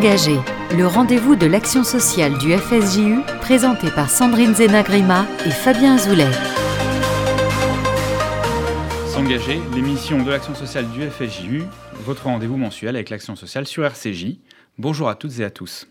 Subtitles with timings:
[0.00, 0.38] S'engager,
[0.78, 6.30] le rendez-vous de l'action sociale du FSJU, présenté par Sandrine Zenagrima et Fabien Azoulay.
[9.08, 11.64] S'engager, l'émission de l'action sociale du FSJU,
[12.06, 14.38] votre rendez-vous mensuel avec l'action sociale sur RCJ.
[14.78, 15.86] Bonjour à toutes et à tous.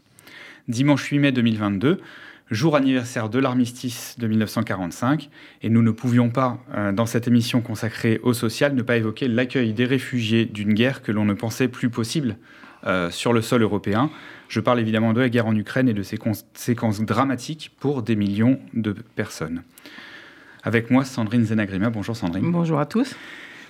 [0.67, 2.01] Dimanche 8 mai 2022,
[2.49, 5.29] jour anniversaire de l'armistice de 1945,
[5.61, 9.27] et nous ne pouvions pas, euh, dans cette émission consacrée au social, ne pas évoquer
[9.27, 12.37] l'accueil des réfugiés d'une guerre que l'on ne pensait plus possible
[12.85, 14.09] euh, sur le sol européen.
[14.47, 18.15] Je parle évidemment de la guerre en Ukraine et de ses conséquences dramatiques pour des
[18.15, 19.63] millions de personnes.
[20.63, 21.89] Avec moi, Sandrine Zenagrima.
[21.89, 22.51] Bonjour Sandrine.
[22.51, 23.15] Bonjour à tous.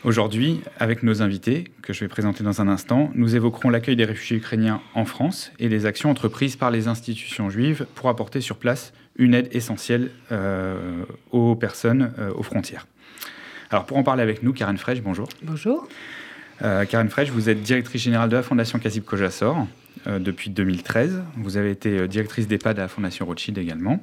[0.06, 4.06] Aujourd'hui, avec nos invités, que je vais présenter dans un instant, nous évoquerons l'accueil des
[4.06, 8.56] réfugiés ukrainiens en France et les actions entreprises par les institutions juives pour apporter sur
[8.56, 12.88] place une aide essentielle euh, aux personnes euh, aux frontières.
[13.72, 15.28] Alors pour en parler avec nous, Karen Frege, bonjour.
[15.44, 15.88] Bonjour.
[16.62, 19.68] Euh, Karen Frege, vous êtes directrice générale de la Fondation Kazib Kojassor
[20.06, 21.24] depuis 2013.
[21.38, 24.02] Vous avez été directrice d'EHPAD à la Fondation Rothschild également.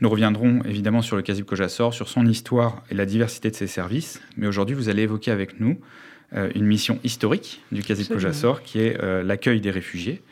[0.00, 3.66] Nous reviendrons évidemment sur le Casib Kojassor, sur son histoire et la diversité de ses
[3.66, 5.78] services, mais aujourd'hui vous allez évoquer avec nous
[6.34, 10.22] euh, une mission historique du Casib Kojassor qui est euh, l'accueil des réfugiés.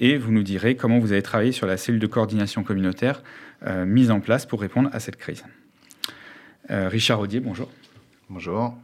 [0.00, 3.22] Et vous nous direz comment vous avez travaillé sur la cellule de coordination communautaire
[3.66, 5.44] euh, mise en place pour répondre à cette crise.
[6.68, 7.70] Richard Audier, bonjour.
[8.30, 8.74] Bonjour.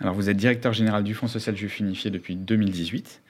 [0.00, 3.20] Alors vous êtes directeur général du Fonds social juif unifié depuis 2018.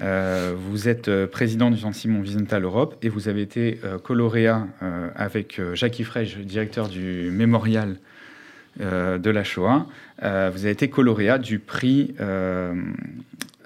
[0.00, 3.98] Euh, vous êtes euh, président du Centre Simon Wiesenthal Europe et vous avez été euh,
[3.98, 4.66] coloréat
[5.14, 7.96] avec Jacques Frege, directeur du mémorial
[8.78, 9.86] de la Shoah.
[10.20, 12.14] vous avez été coloréat du prix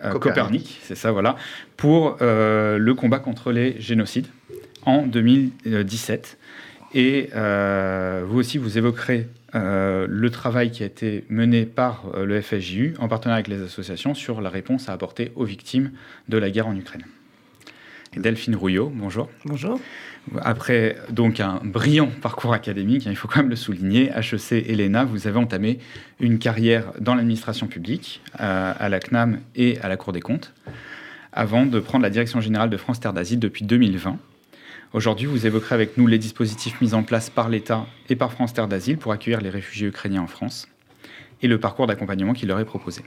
[0.02, 1.36] Copernic, c'est ça, voilà,
[1.76, 4.26] pour le combat contre les génocides
[4.86, 6.38] en 2017.
[6.94, 12.40] Et vous aussi, vous évoquerez euh, le travail qui a été mené par euh, le
[12.40, 15.92] FSJU en partenariat avec les associations sur la réponse à apporter aux victimes
[16.28, 17.04] de la guerre en Ukraine.
[18.16, 19.28] Delphine Rouillot, bonjour.
[19.44, 19.78] Bonjour.
[20.40, 24.74] Après donc un brillant parcours académique, hein, il faut quand même le souligner, HEC et
[24.74, 25.78] l'ENA, vous avez entamé
[26.18, 30.52] une carrière dans l'administration publique, à, à la CNAM et à la Cour des comptes,
[31.32, 34.18] avant de prendre la direction générale de France Terre d'Asile depuis 2020
[34.94, 38.54] Aujourd'hui, vous évoquerez avec nous les dispositifs mis en place par l'État et par France
[38.54, 40.68] Terre d'Asile pour accueillir les réfugiés ukrainiens en France
[41.42, 43.02] et le parcours d'accompagnement qui leur est proposé.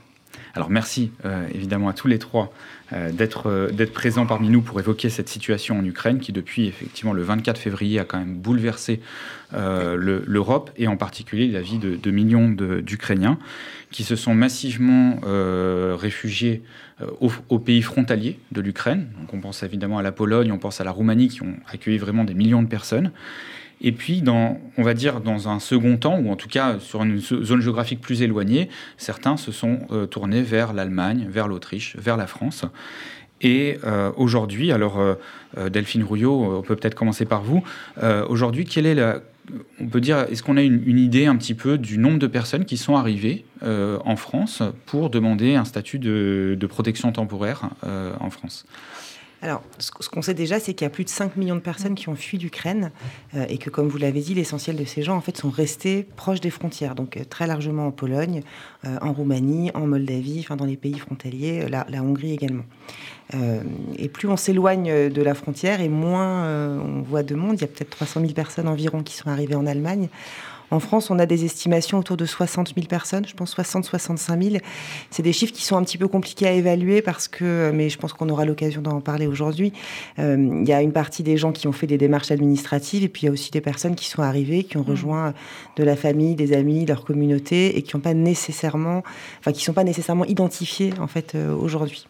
[0.54, 2.52] Alors merci euh, évidemment à tous les trois
[2.92, 3.10] euh,
[3.46, 7.22] euh, d'être présents parmi nous pour évoquer cette situation en Ukraine qui depuis effectivement le
[7.22, 9.00] 24 février a quand même bouleversé
[9.52, 13.38] l'Europe et en particulier la vie de, millions d'Ukrainiens
[13.90, 15.20] qui se sont massivement
[15.96, 16.62] réfugiés
[17.20, 19.08] aux, pays frontaliers de l'Ukraine.
[19.32, 22.24] On pense évidemment à la Pologne, on pense à la Roumanie qui ont accueilli vraiment
[22.24, 23.10] des millions de personnes.
[23.80, 27.18] Et puis, on va dire, dans un second temps, ou en tout cas sur une
[27.18, 32.26] zone géographique plus éloignée, certains se sont euh, tournés vers l'Allemagne, vers l'Autriche, vers la
[32.26, 32.64] France.
[33.40, 35.14] Et euh, aujourd'hui, alors euh,
[35.70, 37.62] Delphine Rouillot, on peut peut-être commencer par vous.
[38.28, 39.20] aujourd'hui, quelle est la,
[39.80, 42.64] on peut dire, est-ce qu'on a une, idée un petit peu du nombre de personnes
[42.64, 47.70] qui sont arrivées en France pour demander un statut de protection temporaire
[48.20, 48.66] en France?
[49.40, 51.94] Alors, ce qu'on sait déjà, c'est qu'il y a plus de 5 millions de personnes
[51.94, 52.90] qui ont fui l'Ukraine
[53.36, 56.06] euh, et que, comme vous l'avez dit, l'essentiel de ces gens, en fait, sont restés
[56.16, 58.42] proches des frontières, donc euh, très largement en Pologne,
[58.84, 62.64] euh, en Roumanie, en Moldavie, enfin dans les pays frontaliers, la, la Hongrie également.
[63.98, 66.46] et plus on s'éloigne de la frontière et moins
[66.80, 67.56] on voit de monde.
[67.58, 70.08] Il y a peut-être 300 000 personnes environ qui sont arrivées en Allemagne.
[70.70, 74.56] En France, on a des estimations autour de 60 000 personnes, je pense 60-65 000.
[75.10, 77.98] C'est des chiffres qui sont un petit peu compliqués à évaluer parce que, mais je
[77.98, 79.72] pense qu'on aura l'occasion d'en parler aujourd'hui.
[80.18, 83.08] Euh, il y a une partie des gens qui ont fait des démarches administratives et
[83.08, 84.90] puis il y a aussi des personnes qui sont arrivées, qui ont mmh.
[84.90, 85.34] rejoint
[85.76, 89.02] de la famille, des amis, leur communauté et qui n'ont pas nécessairement,
[89.40, 92.06] enfin qui sont pas nécessairement identifiés en fait euh, aujourd'hui.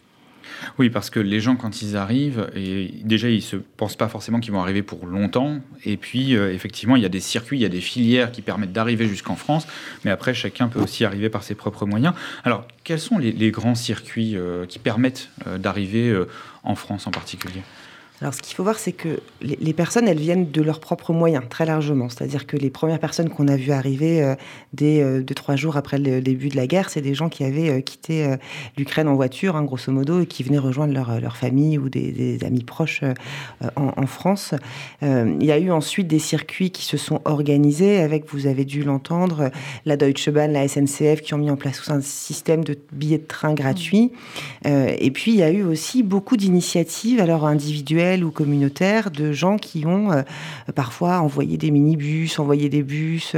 [0.77, 4.07] Oui, parce que les gens, quand ils arrivent, et déjà, ils ne se pensent pas
[4.07, 5.59] forcément qu'ils vont arriver pour longtemps.
[5.85, 8.41] Et puis, euh, effectivement, il y a des circuits, il y a des filières qui
[8.41, 9.67] permettent d'arriver jusqu'en France.
[10.05, 12.13] Mais après, chacun peut aussi arriver par ses propres moyens.
[12.43, 16.15] Alors, quels sont les, grands circuits euh, qui permettent euh, d'arriver
[16.63, 17.61] en France en particulier?
[18.21, 21.43] Alors, ce qu'il faut voir, c'est que les, personnes, elles viennent de leurs propres moyens,
[21.49, 22.09] très largement.
[22.09, 24.35] C'est-à-dire que les premières personnes qu'on a vues arriver euh,
[24.73, 27.45] dès euh, deux, trois jours après le début de la guerre, c'est des gens qui
[27.45, 28.35] avaient euh, quitté
[28.77, 32.39] l'Ukraine en voiture, hein, grosso modo, et qui venaient rejoindre leur, leur famille ou des,
[32.43, 33.03] amis proches
[33.75, 34.53] en, France.
[35.01, 38.83] il y a eu ensuite des circuits qui se sont organisés avec, vous avez dû
[38.83, 39.51] l'entendre,
[39.85, 43.27] la Deutsche Bahn, la SNCF, qui ont mis en place un système de billets de
[43.27, 44.11] train gratuits.
[44.65, 49.57] et puis, il y a eu aussi beaucoup d'initiatives, alors individuelles, ou communautaires de gens
[49.57, 50.09] qui ont
[50.75, 53.35] parfois envoyé des minibus, envoyé des bus,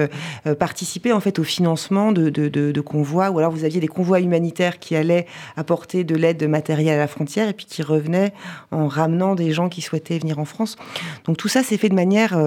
[0.60, 4.20] participé en fait au financement de, de, de, convois, ou alors vous aviez des convois
[4.20, 5.26] humanitaires qui allaient
[5.58, 8.34] apporter de l'aide matérielle à la frontière et puis qui revenaient
[8.72, 10.78] en ramenant des gens qui souhaitaient venir en France.
[11.26, 12.38] Donc tout ça s'est fait de manière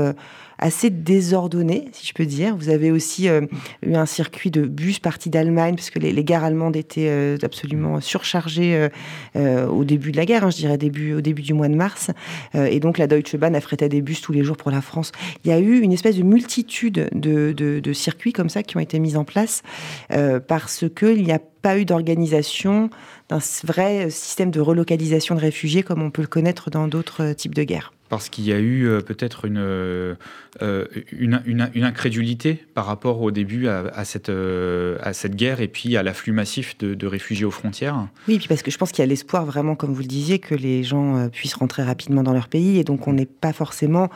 [0.58, 2.56] assez désordonné, si je peux dire.
[2.56, 3.42] Vous avez aussi euh,
[3.84, 8.00] eu un circuit de bus partis d'Allemagne, parce que les, gares allemandes étaient euh, absolument
[8.00, 8.88] surchargées
[9.36, 12.10] euh, au début de la guerre, hein, je dirais au début du mois de mars.
[12.54, 15.12] et donc la Deutsche Bahn affrétait des bus tous les jours pour la France.
[15.44, 18.80] Il y a eu une espèce de multitude de, de circuits comme ça qui ont
[18.80, 19.62] été mis en place
[20.46, 22.90] parce qu'il n'y a pas eu d'organisation
[23.28, 27.54] d'un vrai système de relocalisation de réfugiés comme on peut le connaître dans d'autres types
[27.54, 30.14] de guerres parce qu'il y a eu euh, peut-être euh,
[31.12, 35.68] une, une, une, incrédulité par rapport au début à, cette, euh, à cette guerre et
[35.68, 38.06] puis à l'afflux massif de, réfugiés aux frontières.
[38.28, 40.38] Oui, puis parce que je pense qu'il y a l'espoir vraiment, comme vous le disiez,
[40.38, 44.10] que les gens puissent rentrer rapidement dans leur pays et donc on n'est pas forcément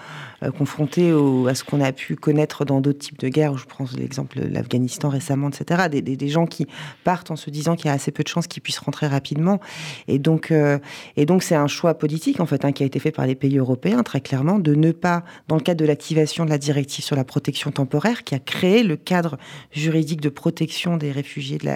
[0.56, 1.10] confronté
[1.48, 3.58] à ce qu'on a pu connaître dans d'autres types de guerres.
[3.58, 5.88] Je prends l'exemple de l'Afghanistan récemment, etc.
[5.90, 6.66] Des, des, gens qui
[7.04, 9.60] partent en se disant qu'il y a assez peu de chances qu'ils puissent rentrer rapidement.
[10.08, 13.26] Et donc, et c'est un choix politique en fait hein, qui a été fait par
[13.26, 16.58] les pays européens très clairement, de ne pas, dans le cadre de l'activation de la
[16.58, 19.38] directive sur la protection temporaire, qui a créé le cadre
[19.72, 21.70] juridique de protection des réfugiés de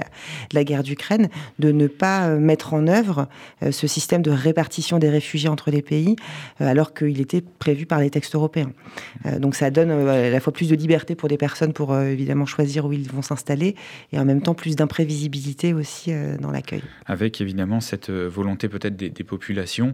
[0.53, 1.29] la, guerre d'Ukraine,
[1.59, 3.29] de ne pas euh, mettre en œuvre
[3.63, 6.17] euh, ce système de répartition des réfugiés entre les pays,
[6.61, 8.73] euh, alors qu'il était prévu par les textes européens.
[9.39, 12.85] donc ça donne à la fois plus de liberté pour des personnes pour évidemment choisir
[12.87, 13.75] où ils vont s'installer,
[14.13, 16.83] et en même temps plus d'imprévisibilité aussi dans l'accueil.
[17.07, 19.93] Avec évidemment cette volonté peut-être des, des populations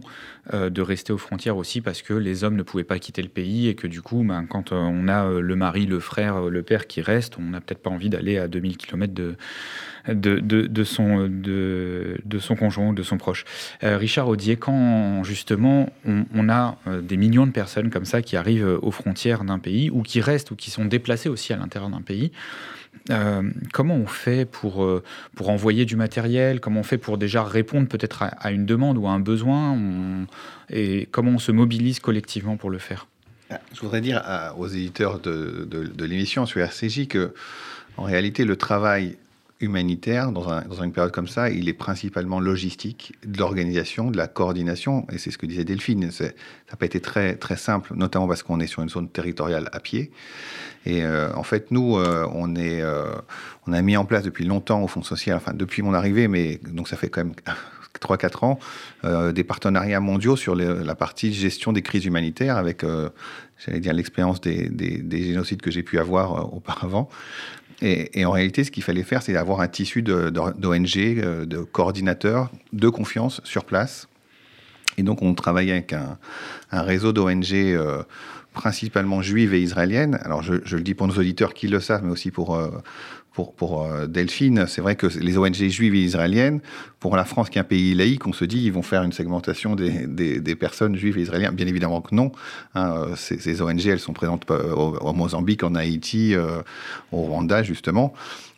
[0.53, 3.67] de rester aux frontières aussi, parce que les hommes ne pouvaient pas quitter le pays
[3.67, 6.49] et que du coup, ben, quand euh, on a euh, le mari, le frère, euh,
[6.49, 9.35] le père qui reste, on n'a peut-être pas envie d'aller à 2000 km de,
[10.13, 13.45] de, son, de, son conjoint ou de son proche.
[13.81, 18.91] Richard Audier, quand justement on, a des millions de personnes comme ça qui arrivent aux
[18.91, 22.31] frontières d'un pays ou qui restent ou qui sont déplacées aussi à l'intérieur d'un pays,
[23.73, 25.01] comment on fait pour,
[25.35, 26.59] pour envoyer du matériel?
[26.59, 29.77] Comment on fait pour déjà répondre peut-être à, une demande ou à un besoin?
[30.69, 33.07] Et comment on se mobilise collectivement pour le faire?
[33.73, 34.23] Je voudrais dire
[34.57, 37.33] aux éditeurs de, de l'émission sur RCJ que,
[37.97, 39.17] en réalité, le travail
[39.61, 45.05] humanitaire, dans, une période comme ça, il est principalement logistique, de l'organisation, de la coordination,
[45.11, 46.11] et c'est ce que disait Delphine.
[46.11, 49.69] Ça n'a pas été très, très simple, notamment parce qu'on est sur une zone territoriale
[49.73, 50.11] à pied.
[50.85, 53.11] Et euh, en fait, nous, euh, on, est, euh,
[53.67, 56.59] on a mis en place depuis longtemps au Fonds social, enfin depuis mon arrivée, mais
[56.69, 57.33] donc ça fait quand même
[57.99, 58.59] 3-4 ans,
[59.33, 62.85] des partenariats mondiaux sur la partie gestion des crises humanitaires avec,
[63.57, 67.09] j'allais dire, l'expérience des, des, génocides que j'ai pu avoir auparavant.
[67.81, 72.49] Et, en réalité, ce qu'il fallait faire, c'est avoir un tissu d'ONG, euh, de, coordinateurs
[72.73, 74.07] de confiance sur place.
[74.97, 76.17] Et donc, on travaillait avec un,
[76.71, 78.03] réseau d'ONG euh,
[78.53, 80.19] principalement juives et israéliennes.
[80.23, 82.69] Alors, je, le dis pour nos auditeurs qui le savent, mais aussi pour, euh,
[83.47, 86.61] pour, euh, Delphine, c'est vrai que les ONG juives et israéliennes,
[86.99, 89.11] pour la France qui est un pays laïque, on se dit ils vont faire une
[89.11, 91.55] segmentation des, personnes juives et israéliennes.
[91.55, 92.31] Bien évidemment que non.
[92.75, 96.61] Hein, ces, ONG, elles sont présentes euh, au, Mozambique, en Haïti, euh,
[97.11, 98.13] au Rwanda, justement.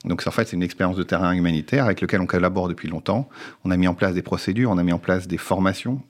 [0.06, 3.30] Donc en fait, c'est une expérience de terrain humanitaire avec lequel on collabore depuis longtemps.
[3.64, 6.02] On a mis en place des procédures, on a mis en place des formations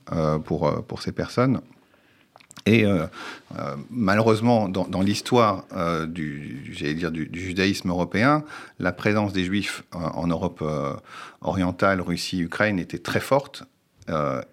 [0.46, 1.60] pour ces personnes.
[2.66, 3.06] Et euh,
[3.58, 8.44] euh, malheureusement, dans, l'histoire euh, du, du, judaïsme européen,
[8.80, 10.64] la présence des juifs en Europe
[11.42, 13.64] orientale, Russie, Ukraine était très forte.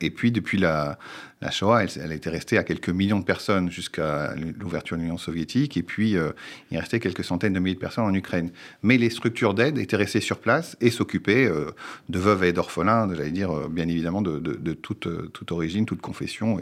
[0.01, 0.99] et puis, depuis la,
[1.41, 5.77] la Shoah, elle, était restée à quelques millions de personnes jusqu'à l'ouverture de l'Union soviétique,
[5.77, 6.33] et puis euh,
[6.73, 8.51] il restait quelques centaines de milliers de personnes en Ukraine.
[8.83, 11.71] Mais les structures d'aide étaient restées sur place et s'occupaient euh,
[12.09, 14.39] de veuves et d'orphelins, j'allais dire, euh, bien évidemment, de,
[14.73, 16.59] toute, toute, origine, toute confession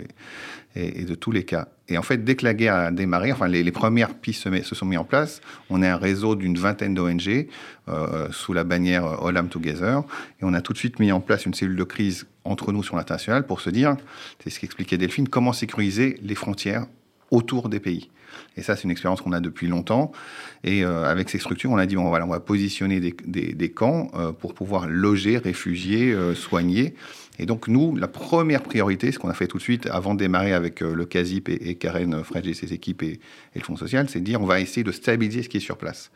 [0.74, 1.68] et, de tous les cas.
[1.88, 4.84] Et en fait, dès que la guerre a démarré, enfin les, premières pistes se, sont
[4.84, 5.40] mises en place,
[5.70, 7.48] on est un réseau d'une vingtaine d'ONG
[8.30, 10.02] sous la bannière Olam Together,
[10.40, 12.82] et on a tout de suite mis en place une cellule de crise entre nous
[12.82, 13.96] sur l'international pour se dire,
[14.42, 16.86] c'est ce expliquait Delphine, comment sécuriser les frontières
[17.30, 18.10] autour des pays.
[18.56, 20.12] Et ça, c'est une expérience qu'on a depuis longtemps.
[20.64, 24.10] Et euh, avec ces structures, on a dit, bon, voilà, on va positionner des, camps
[24.14, 26.94] euh, pour pouvoir loger, réfugier, euh, soigner.
[27.38, 30.18] Et donc, nous, la première priorité, ce qu'on a fait tout de suite avant de
[30.18, 33.20] démarrer avec le CASIP et, Karen Fredge et ses équipes et,
[33.54, 35.60] et le Fonds social, c'est de dire, on va essayer de stabiliser ce qui est
[35.60, 36.10] sur place.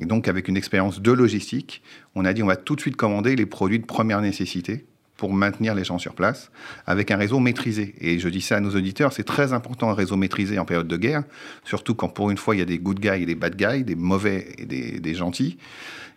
[0.00, 1.82] Et donc, avec une expérience de logistique,
[2.14, 4.86] on a dit, on va tout de suite commander les produits de première nécessité
[5.20, 6.50] pour maintenir les gens sur place,
[6.86, 7.94] avec un réseau maîtrisé.
[8.00, 10.88] Et je dis ça à nos auditeurs, c'est très important un réseau maîtrisé en période
[10.88, 11.24] de guerre,
[11.62, 13.84] surtout quand pour une fois il y a des good guys et des bad guys,
[13.84, 15.58] des mauvais et des, gentils.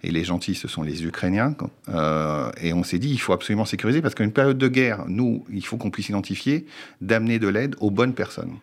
[0.03, 1.53] Et les gentils, ce sont les Ukrainiens.
[1.89, 5.43] Euh, et on s'est dit, il faut absolument sécuriser, parce qu'une période de guerre, nous,
[5.51, 6.65] il faut qu'on puisse identifier,
[7.01, 8.53] d'amener de l'aide aux bonnes personnes.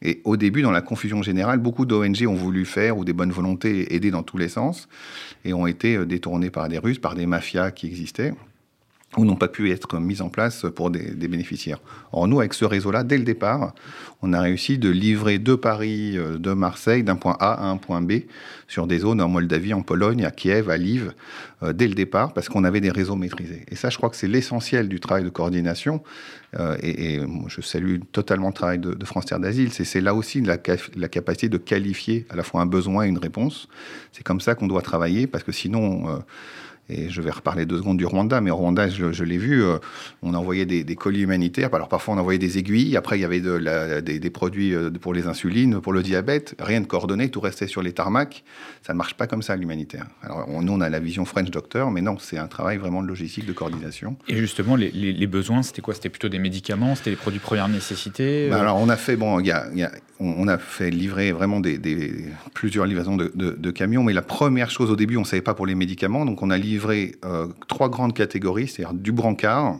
[0.00, 3.32] Et au début, dans la confusion générale, beaucoup d'ONG ont voulu faire, ou des bonnes
[3.32, 4.88] volontés, aider dans tous les sens,
[5.44, 8.32] et ont été euh, détournés par des Russes, par des mafias qui existaient
[9.16, 11.80] ou n'ont pas pu être mises en place pour des, bénéficiaires.
[12.12, 13.74] Or, nous, avec ce réseau-là, dès le départ,
[14.22, 17.76] on a réussi de livrer de Paris, euh, de Marseille, d'un point A à un
[17.76, 18.12] point B,
[18.68, 21.12] sur des zones en Moldavie, en Pologne, à Kiev, à Lviv,
[21.64, 23.64] euh, dès le départ, parce qu'on avait des réseaux maîtrisés.
[23.68, 26.04] Et ça, je crois que c'est l'essentiel du travail de coordination.
[26.58, 29.72] Euh, et, je salue totalement le travail de, France Terre d'Asile.
[29.72, 30.56] C'est là aussi la,
[30.96, 33.68] la, capacité de qualifier à la fois un besoin et une réponse.
[34.12, 36.22] C'est comme ça qu'on doit travailler, parce que sinon
[36.90, 39.78] et je vais reparler deux secondes du Rwanda, mais au Rwanda, je, l'ai vu, euh,
[40.22, 41.72] on envoyait des, des, colis humanitaires.
[41.72, 42.96] Alors parfois, on envoyait des aiguilles.
[42.96, 46.02] Après, il y avait de la, des, des, produits euh, pour les insulines, pour le
[46.02, 46.54] diabète.
[46.58, 48.42] Rien de coordonné, tout restait sur les tarmacs.
[48.82, 50.06] Ça ne marche pas comme ça, l'humanitaire.
[50.22, 53.08] Alors, nous, on a la vision French Doctor, mais non, c'est un travail vraiment de
[53.08, 54.16] logistique, de coordination.
[54.28, 55.94] Et justement, les, les, besoins, c'était quoi?
[55.94, 56.94] C'était plutôt des médicaments?
[56.96, 58.48] C'était des produits première nécessité?
[58.50, 61.32] Bah, Alors, on a fait, bon, il y a, y a, on a fait livrer
[61.32, 61.78] vraiment des,
[62.52, 65.40] plusieurs livraisons de, de, de, camions, mais la première chose au début, on ne savait
[65.40, 69.78] pas pour les médicaments, donc on a livré euh, trois grandes catégories, c'est-à-dire du brancard,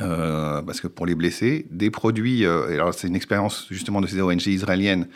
[0.00, 4.06] euh, parce que pour les blessés, des produits, euh, alors c'est une expérience justement de
[4.06, 5.06] ces ONG israéliennes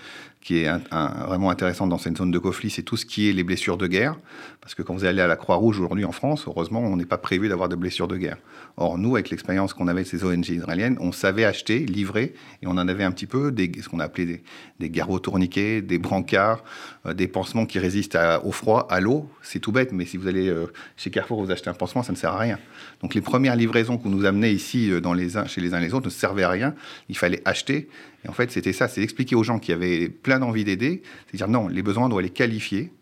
[0.40, 3.44] qui est vraiment intéressante dans cette zone de conflit, c'est tout ce qui est les
[3.44, 4.16] blessures de guerre.
[4.60, 7.18] Parce que quand vous allez à la Croix-Rouge aujourd'hui en France, heureusement, on n'est pas
[7.18, 8.38] prévu d'avoir de blessures de guerre.
[8.76, 12.66] Or, nous, avec l'expérience qu'on avait de ces ONG israéliennes, on savait acheter, livrer, et
[12.66, 14.42] on en avait un petit peu des, ce qu'on appelait des,
[14.78, 16.62] des garrots tourniquets, des brancards,
[17.06, 19.28] euh, des pansements qui résistent au froid, à l'eau.
[19.42, 20.66] C'est tout bête, mais si vous allez euh,
[20.96, 22.58] chez Carrefour vous achetez un pansement, ça ne sert à rien.
[23.00, 25.78] Donc les premières livraisons qu'on nous amenait ici euh, dans les uns, chez les uns
[25.78, 26.74] et les autres ne servaient à rien.
[27.08, 27.88] Il fallait acheter.
[28.28, 31.48] En fait, c'était ça, c'est expliquer aux gens qui avaient plein d'envie d'aider, c'est dire
[31.48, 32.92] non, les besoins, on doit les qualifier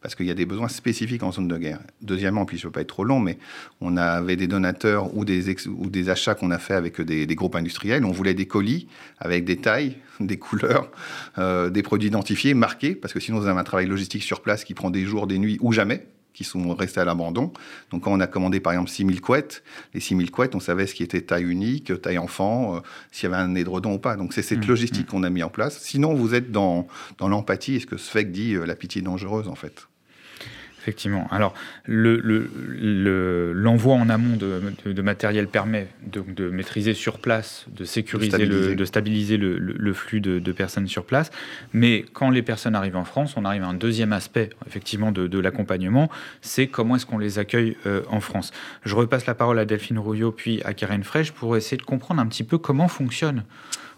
[0.00, 1.80] parce qu'il y a des besoins spécifiques en zone de guerre.
[2.00, 3.38] Deuxièmement, puis je ne veux pas être trop long, mais
[3.80, 8.04] on avait des donateurs ou des, achats qu'on a fait avec des, groupes industriels.
[8.04, 10.90] On voulait des colis avec des tailles, des couleurs,
[11.38, 14.64] euh, des produits identifiés, marqués, parce que sinon vous avez un travail logistique sur place
[14.64, 17.52] qui prend des jours, des nuits ou jamais qui sont restés à l'abandon.
[17.90, 19.62] Donc quand on a commandé par exemple 6000 couettes,
[19.94, 23.32] les 6000 couettes, on savait ce qui était taille unique, taille enfant, euh, s'il y
[23.32, 24.16] avait un édredon ou pas.
[24.16, 25.10] Donc c'est cette mmh, logistique mmh.
[25.10, 25.78] qu'on a mis en place.
[25.80, 26.86] Sinon, vous êtes dans,
[27.18, 29.88] dans l'empathie et ce que Sfek dit, euh, la pitié dangereuse en fait.
[30.80, 31.28] Effectivement.
[31.30, 31.52] Alors,
[31.86, 39.36] l'envoi le, en amont de, matériel permet de, maîtriser sur place, de sécuriser, de stabiliser
[39.36, 41.30] le, flux de, personnes sur place.
[41.74, 45.38] Mais quand les personnes arrivent en France, on arrive à un deuxième aspect, effectivement, de,
[45.38, 46.10] l'accompagnement,
[46.40, 48.50] c'est comment est-ce qu'on les accueille euh, en France.
[48.84, 52.22] Je repasse la parole à Delphine Rouillot, puis à Karen Fraîche, pour essayer de comprendre
[52.22, 53.44] un petit peu comment fonctionne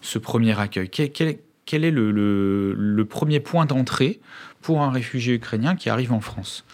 [0.00, 0.88] ce premier accueil.
[0.88, 4.20] Quel, quel est le premier point d'entrée
[4.62, 6.64] pour un réfugié ukrainien qui arrive en France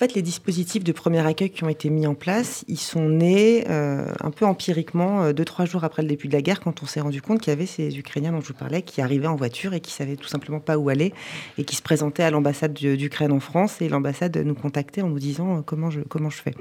[0.00, 3.64] fait, les dispositifs de premier accueil qui ont été mis en place, ils sont nés
[3.68, 6.82] euh, un peu empiriquement, euh, deux, trois jours après le début de la guerre, quand
[6.82, 9.26] on s'est rendu compte qu'il y avait ces Ukrainiens dont je vous parlais qui arrivaient
[9.26, 11.12] en voiture et qui savaient tout simplement pas où aller
[11.58, 15.18] et qui se présentaient à l'ambassade d'Ukraine en France et l'ambassade nous contactait en nous
[15.18, 16.54] disant euh, comment je, comment je fais.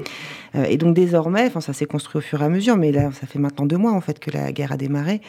[0.68, 3.26] et donc désormais, enfin ça s'est construit au fur et à mesure, mais là ça
[3.26, 5.22] fait maintenant deux mois en fait que la guerre a démarré.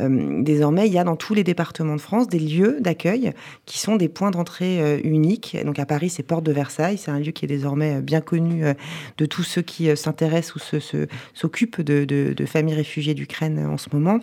[0.00, 3.32] désormais, il y a dans tous les départements de France des lieux d'accueil
[3.66, 5.56] qui sont des points d'entrée uniques.
[5.64, 8.20] Donc à Paris, c'est Porte de Versailles, c'est un lieu qui est désormais euh, bien
[8.20, 8.74] connu euh,
[9.18, 10.58] de tous ceux qui euh, s'intéressent ou
[11.34, 14.18] s'occupent de, familles réfugiées d'Ukraine en ce moment.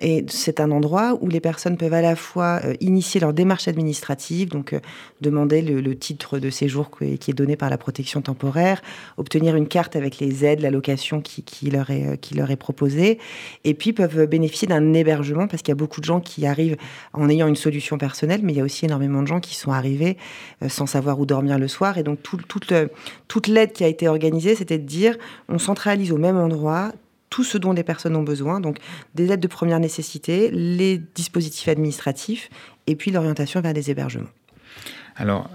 [0.00, 4.48] Et c'est un endroit où les personnes peuvent à la fois initier leur démarche administrative,
[4.48, 4.74] donc
[5.20, 8.82] demander le, titre de séjour qui est donné par la protection temporaire,
[9.16, 13.18] obtenir une carte avec les aides, l'allocation qui, qui, leur est, qui leur est proposée,
[13.64, 16.76] et puis peuvent bénéficier d'un hébergement parce qu'il y a beaucoup de gens qui arrivent
[17.12, 19.72] en ayant une solution personnelle, mais il y a aussi énormément de gens qui sont
[19.72, 20.16] arrivés
[20.68, 22.60] sans savoir où dormir le soir, et donc tout, tout,
[23.28, 25.16] toute l'aide qui a été organisée, c'était de dire
[25.48, 26.92] on centralise au même endroit
[27.30, 28.78] tout ce dont les personnes ont besoin, donc
[29.14, 32.48] des aides de première nécessité, les dispositifs administratifs
[32.86, 34.30] et puis l'orientation vers des hébergements.
[35.18, 35.48] Alors,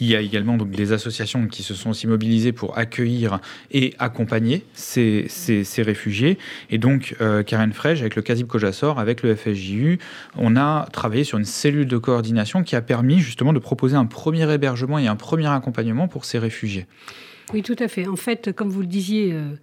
[0.00, 3.94] il y a également donc, des associations qui se sont aussi mobilisées pour accueillir et
[3.98, 6.36] accompagner ces, ces, réfugiés.
[6.68, 9.98] Et donc, euh, Karen Frege, avec le Casib Cojassor, avec le FSJU,
[10.36, 14.06] on a travaillé sur une cellule de coordination qui a permis justement de proposer un
[14.06, 16.86] premier hébergement et un premier accompagnement pour ces réfugiés.
[17.54, 18.06] Oui, tout à fait.
[18.06, 19.54] En fait, comme vous le disiez, euh,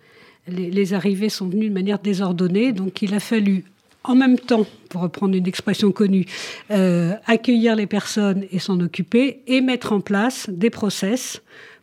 [0.48, 3.64] les, les arrivées sont venues de manière désordonnée, donc il a fallu
[4.08, 6.26] en même temps, pour reprendre une expression connue,
[6.72, 11.42] euh, accueillir les personnes et s'en occuper, et mettre en place des process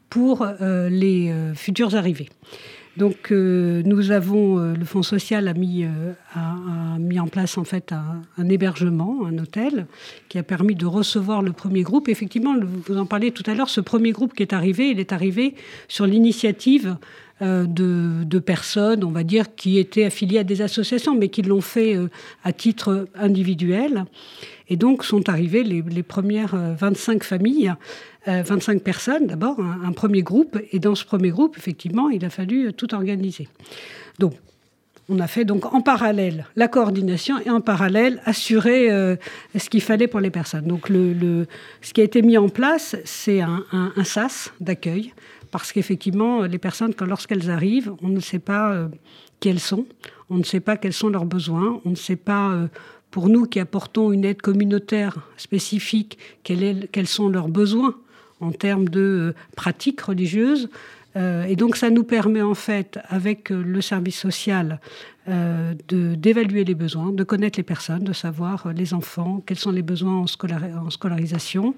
[0.08, 2.28] pour euh, les euh, futurs arrivés.
[2.98, 5.86] Donc nous avons, le Fonds social a mis,
[7.18, 9.86] en place en fait un, hébergement, un hôtel,
[10.28, 12.10] qui a permis de recevoir le premier groupe.
[12.10, 15.14] Effectivement, vous en parliez tout à l'heure, ce premier groupe qui est arrivé, il est
[15.14, 15.54] arrivé
[15.88, 16.98] sur l'initiative
[17.40, 21.60] euh, de, personnes, on va dire, qui étaient affiliées à des associations, mais qui l'ont
[21.60, 22.08] fait euh,
[22.44, 24.04] à titre individuel.
[24.68, 27.72] Et donc sont arrivées les, premières 25 euh, familles,
[28.26, 30.58] 25 personnes d'abord, un, premier groupe.
[30.72, 33.48] Et dans ce premier groupe, effectivement, il a fallu tout organiser.
[34.18, 34.34] Donc,
[35.08, 38.88] on a fait donc en parallèle la coordination et en parallèle assurer
[39.54, 40.66] ce qu'il fallait pour les personnes.
[40.66, 43.64] Donc ce qui a été mis en place, c'est un,
[44.04, 45.12] SAS d'accueil
[45.52, 48.88] parce qu'effectivement, les personnes, lorsqu'elles arrivent, on ne sait pas euh,
[49.38, 49.84] qui elles sont,
[50.30, 52.66] on ne sait pas quels sont leurs besoins, on ne sait pas, euh,
[53.10, 57.94] pour nous qui apportons une aide communautaire spécifique, quels sont leurs besoins
[58.40, 60.70] en termes de euh, pratiques religieuses.
[61.14, 64.80] Et donc ça nous permet en fait, avec le service social,
[65.26, 70.24] d'évaluer les besoins, de connaître les personnes, de savoir les enfants, quels sont les besoins
[70.24, 71.74] en scolarisation,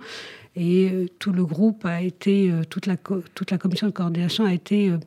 [0.56, 4.44] et euh, tout le groupe a été, euh, toute la, toute la commission de coordination
[4.44, 4.98] a été euh,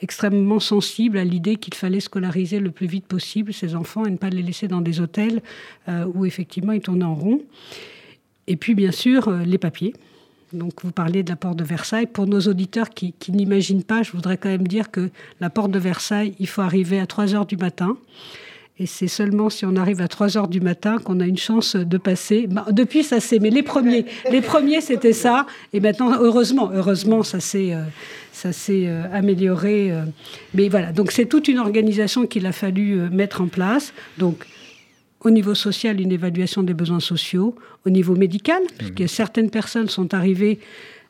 [0.00, 4.16] extrêmement sensible à l'idée qu'il fallait scolariser le plus vite possible ces enfants et ne
[4.16, 5.40] pas les laisser dans des hôtels
[6.14, 7.40] où effectivement ils tournaient en rond.
[8.46, 9.94] Et puis bien sûr les papiers.
[10.54, 12.06] Donc vous parliez de la porte de Versailles.
[12.06, 15.78] Pour nos auditeurs qui, n'imaginent pas, je voudrais quand même dire que la porte de
[15.78, 17.96] Versailles, il faut arriver à 3 heures du matin.
[18.78, 21.76] Et c'est seulement si on arrive à 3 heures du matin qu'on a une chance
[21.76, 22.48] de passer.
[22.48, 23.38] Bah, depuis, ça s'est.
[23.38, 25.46] Mais les premiers, les premiers, c'était ça.
[25.72, 29.92] Et maintenant, heureusement, heureusement, ça s'est, euh, euh, amélioré.
[29.92, 30.02] Euh.
[30.54, 30.90] Mais voilà.
[30.90, 33.92] Donc, c'est toute une organisation qu'il a fallu mettre en place.
[34.18, 34.44] Donc,
[35.24, 37.56] au niveau social, une évaluation des besoins sociaux.
[37.86, 39.08] Au niveau médical, puisque mmh.
[39.08, 40.58] certaines personnes sont arrivées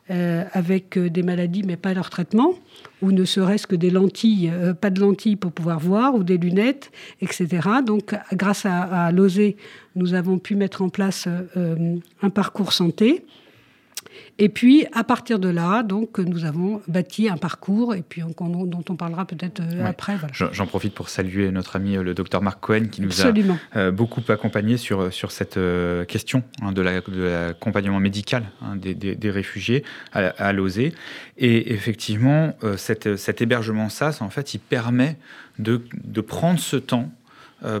[0.07, 2.53] avec des maladies, mais pas leur traitement
[3.01, 6.37] ou ne serait-ce que des lentilles, euh, pas de lentilles pour pouvoir voir, ou des
[6.37, 6.91] lunettes,
[7.21, 7.47] etc.
[7.85, 13.25] Donc, grâce à, à nous avons pu mettre en place euh, un parcours santé
[14.37, 18.83] et puis, à partir de là, donc, nous avons bâti un parcours, et puis dont
[18.89, 20.17] on parlera peut-être euh, après.
[20.51, 23.31] J'en profite pour saluer notre ami euh, le docteur Marc Cohen, qui nous a
[23.77, 25.57] euh, beaucoup accompagné sur, sur cette
[26.07, 30.53] question hein, de l'accompagnement médical hein, des, réfugiés à, à
[31.37, 35.17] Et effectivement, cet hébergement SAS, en fait, il permet
[35.59, 37.09] de, de prendre ce temps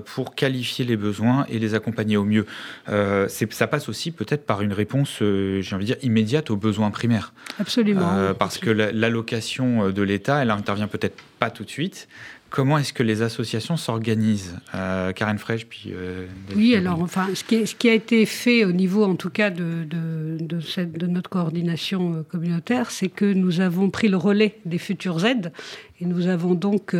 [0.05, 2.45] pour qualifier les besoins et les accompagner au mieux.
[2.89, 6.55] Euh, ça passe aussi peut-être par une réponse, euh, j'ai envie de dire, immédiate aux
[6.55, 7.33] besoins primaires.
[7.59, 8.33] Absolument.
[8.37, 12.07] parce que l'allocation de l'État, elle intervient peut-être pas tout de suite.
[12.49, 15.93] Comment est-ce que les associations s'organisent Karen Frege, puis...
[16.55, 19.49] oui, alors, enfin, ce qui, ce qui, a été fait au niveau, en tout cas,
[19.49, 24.57] de, de, de, cette, de notre coordination communautaire, c'est que nous avons pris le relais
[24.65, 25.51] des futures aides
[25.99, 26.95] et nous avons donc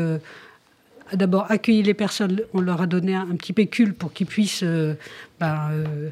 [1.13, 4.96] d'abord accueilli les personnes, on leur a donné un, petit pécule pour qu'ils puissent euh,
[5.39, 6.10] ben, euh,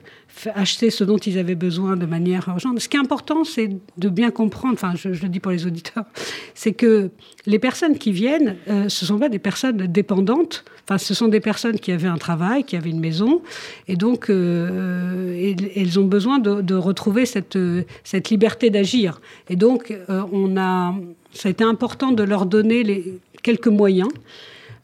[0.54, 2.80] acheter ce dont ils avaient besoin de manière urgente.
[2.80, 6.06] Ce qui est important, c'est de bien comprendre, enfin je, le dis pour les auditeurs,
[6.54, 7.10] c'est que
[7.46, 11.28] les personnes qui viennent, euh, ce ne sont pas des personnes dépendantes, enfin ce sont
[11.28, 13.42] des personnes qui avaient un travail, qui avaient une maison,
[13.88, 17.58] et donc elles ont besoin de, retrouver cette,
[18.04, 19.22] cette liberté d'agir.
[19.50, 20.94] Et donc on a,
[21.32, 24.10] ça a été important de leur donner les, quelques moyens.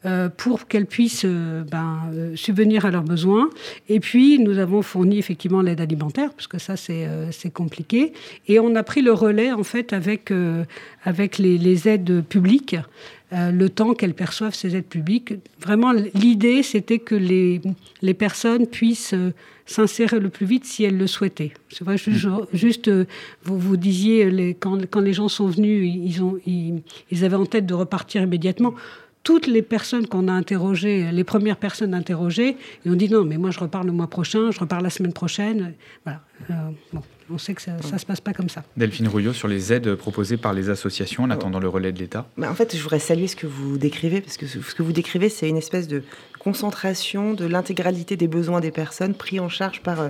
[0.06, 3.50] Euh, pour qu'elles puissent euh, ben, euh, subvenir à leurs besoins.
[3.90, 8.14] Et puis, nous avons fourni effectivement l'aide alimentaire, parce que ça, c'est compliqué.
[8.48, 10.32] Et on a pris le relais, en fait, avec,
[11.04, 12.78] avec les, aides publiques.
[13.34, 15.34] le temps qu'elles perçoivent ces aides publiques.
[15.60, 17.60] Vraiment, l'idée, c'était que les,
[18.02, 19.16] les personnes puissent
[19.66, 21.52] s'insérer le plus vite si elles le souhaitaient.
[21.70, 21.98] C'est vrai,
[22.54, 22.90] juste,
[23.44, 26.82] vous, vous disiez, les, quand, quand, les gens sont venus, ils, ont, ils,
[27.12, 28.74] ils avaient en tête de repartir immédiatement
[29.24, 33.38] toutes les personnes qu'on a interrogées, les premières personnes interrogées, et on dit non, mais
[33.38, 35.74] moi je repars le mois prochain, je repars la semaine prochaine.
[36.06, 36.22] Voilà.
[36.50, 36.54] Euh,
[36.94, 38.64] bon, on sait que ça ne se passe pas comme ça.
[38.78, 42.28] Delphine Rouillot, sur les aides proposées par les associations en attendant le relais de l'État
[42.38, 44.94] bah, En fait, je voudrais saluer ce que vous décrivez, parce que ce que vous
[44.94, 46.04] décrivez, c'est une espèce de
[46.40, 50.10] concentration de l'intégralité des besoins des personnes pris en charge par euh,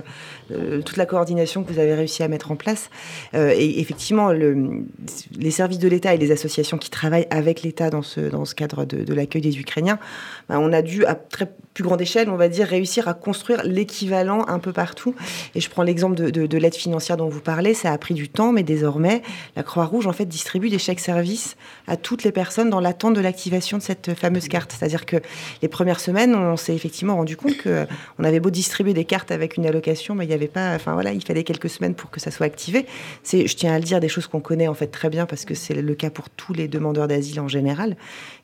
[0.52, 2.88] euh, toute la coordination que vous avez réussi à mettre en place.
[3.34, 4.84] Euh, et effectivement, le,
[5.36, 8.54] les services de l'État et les associations qui travaillent avec l'État dans ce, dans ce
[8.54, 9.98] cadre de, l'accueil des Ukrainiens,
[10.48, 13.62] bah, on a dû, à très plus grande échelle, on va dire, réussir à construire
[13.64, 15.14] l'équivalent un peu partout.
[15.54, 18.14] Et je prends l'exemple de, de, de l'aide financière dont vous parlez, ça a pris
[18.14, 19.22] du temps, mais désormais,
[19.56, 23.20] la Croix-Rouge, en fait, distribue des chèques services à toutes les personnes dans l'attente de
[23.20, 24.74] l'activation de cette fameuse carte.
[24.76, 25.16] C'est-à-dire que
[25.62, 27.86] les premières semaines, on s'est effectivement rendu compte que
[28.18, 30.94] on avait beau distribuer des cartes avec une allocation, mais il n'y avait pas, enfin
[30.94, 32.86] voilà, il fallait quelques semaines pour que ça soit activé.
[33.22, 35.44] C'est, je tiens à le dire, des choses qu'on connaît en fait très bien parce
[35.44, 37.96] que c'est le cas pour tous les demandeurs d'asile en général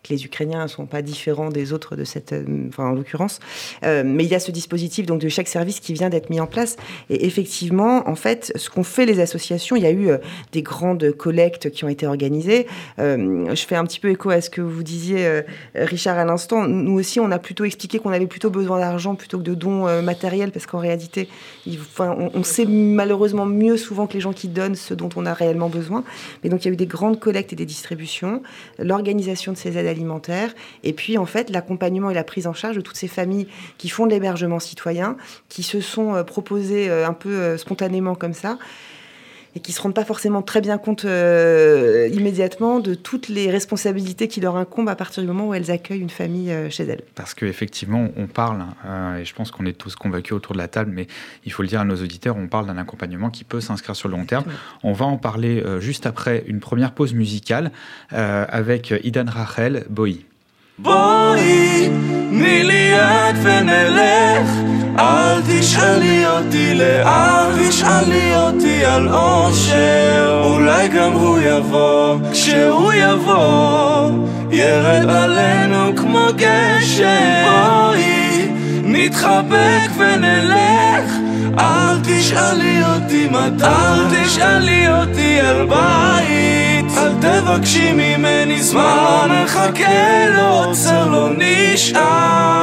[0.09, 3.40] les Ukrainiens ne sont pas différents des autres de cette, euh, en l'occurrence.
[3.85, 6.40] Euh, mais il y a ce dispositif donc de chaque service qui vient d'être mis
[6.40, 6.77] en place.
[7.11, 10.19] Et effectivement, en fait, ce qu'ont fait les associations, il y a eu euh,
[10.53, 12.66] des grandes collectes qui ont été organisées.
[12.99, 15.42] je fais un petit peu écho à ce que vous disiez,
[15.75, 16.66] Richard, à l'instant.
[16.66, 20.03] Nous aussi, on a plutôt expliqué qu'on avait plutôt besoin d'argent plutôt que de dons
[20.03, 21.29] matériels, parce qu'en réalité,
[21.69, 25.35] enfin, on, sait malheureusement mieux souvent que les gens qui donnent ce dont on a
[25.35, 26.05] réellement besoin.
[26.42, 28.42] Mais donc, il y a eu des grandes collectes et des distributions,
[28.79, 29.87] l'organisation de ces aides
[30.83, 33.89] et puis en fait l'accompagnement et la prise en charge de toutes ces familles qui
[33.89, 35.17] font de l'hébergement citoyen,
[35.49, 38.59] qui se sont euh, proposées euh, un peu euh, spontanément comme ça
[39.57, 44.29] et qui ne se rendent pas forcément très bien compte immédiatement de toutes les responsabilités
[44.29, 47.01] qui leur incombent à partir du moment où elles accueillent une famille chez elles.
[47.14, 48.64] Parce qu'effectivement, on parle,
[49.19, 51.07] et je pense qu'on est tous convaincus autour de la table, mais
[51.45, 54.09] il faut le dire à nos auditeurs, on parle d'un accompagnement qui peut s'inscrire sur
[54.09, 54.45] le long terme.
[54.83, 57.73] On va en parler juste après une première pause musicale
[58.11, 60.27] avec Idan Rachel, Boy.
[60.79, 61.89] בואי,
[62.31, 64.51] תני לי יד ונלך.
[64.99, 70.43] אל תשאלי אותי לאן, תשאלי אותי על אושר.
[70.45, 74.11] אולי גם הוא יבוא, כשהוא יבוא
[74.51, 77.45] ירד עלינו כמו גשם.
[77.45, 78.49] בואי,
[78.83, 81.12] נתחבק ונלך.
[81.59, 86.65] אל תשאלי אותי מתי, אל תשאלי אותי על בית
[87.27, 92.57] תבקשי ממני זמן, לא נחכה, לא עוצר, לא נשאר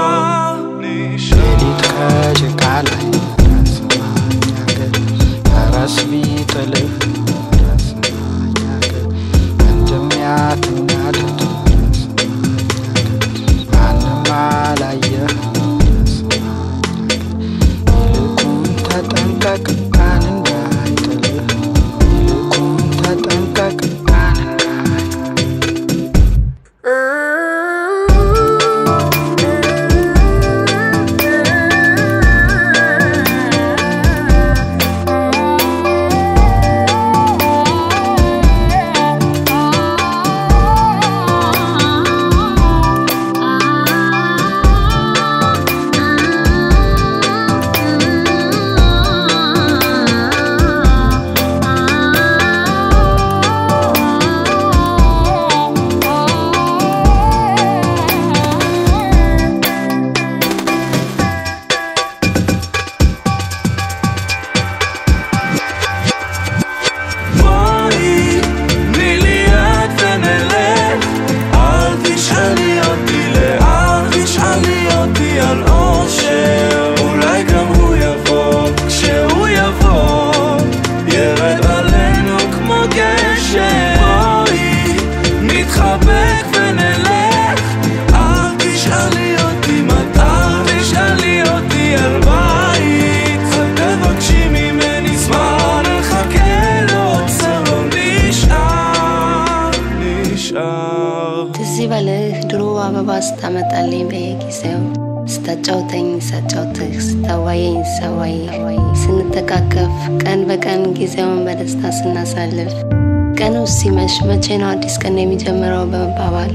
[114.13, 116.51] መቼ ነው አዲስ ቀን የሚጀምረው በመባባል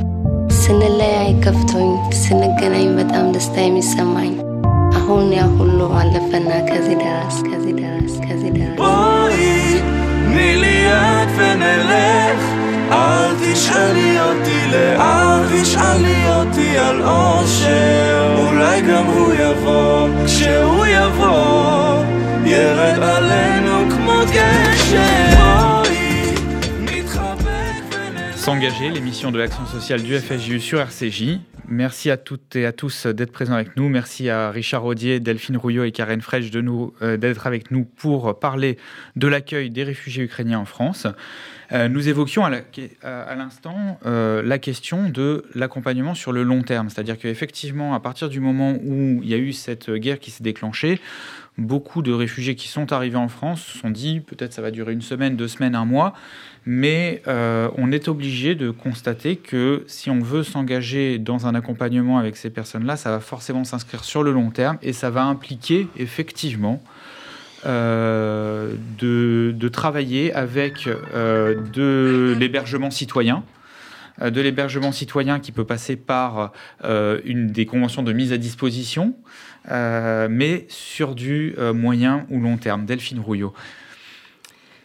[0.59, 1.89] ስንለያይ ከፍቶኝ
[2.21, 4.33] ስንገናኝ በጣም ደስታ የሚሰማኝ
[4.97, 8.79] አሁን ያ ሁሉ አለፈና ከዚህ ደረስ ከዚህ ደረስ ከዚህ ደረስ
[10.35, 12.43] מיליארד ונלך
[12.93, 17.76] אל תשאלי אותי לאן תשאלי אותי על אושר
[28.48, 31.38] S'engager, l'émission de l'action sociale du FSJU sur RCJ.
[31.68, 33.90] Merci à toutes et à tous d'être présents avec nous.
[33.90, 38.78] Merci à Richard Rodier, Delphine Rouillot et Karen Frech euh, d'être avec nous pour parler
[39.16, 41.06] de l'accueil des réfugiés ukrainiens en France.
[41.72, 46.88] Euh, nous évoquions à l'instant euh, la question de l'accompagnement sur le long terme.
[46.88, 50.42] C'est-à-dire qu'effectivement, à partir du moment où il y a eu cette guerre qui s'est
[50.42, 51.02] déclenchée,
[51.58, 54.92] beaucoup de réfugiés qui sont arrivés en France se sont dit peut-être ça va durer
[54.92, 56.14] une semaine, deux semaines, un mois,
[56.64, 62.18] mais euh, on est obligé de constater que si on veut s'engager dans un accompagnement
[62.18, 65.88] avec ces personnes-là, ça va forcément s'inscrire sur le long terme et ça va impliquer
[65.96, 66.80] effectivement
[67.66, 73.42] euh, de, travailler avec euh, de l'hébergement citoyen.
[74.20, 76.52] De l'hébergement citoyen qui peut passer par
[76.82, 79.14] une des conventions de mise à disposition,
[79.70, 82.84] mais sur du moyen ou long terme.
[82.84, 83.52] Delphine Rouillot.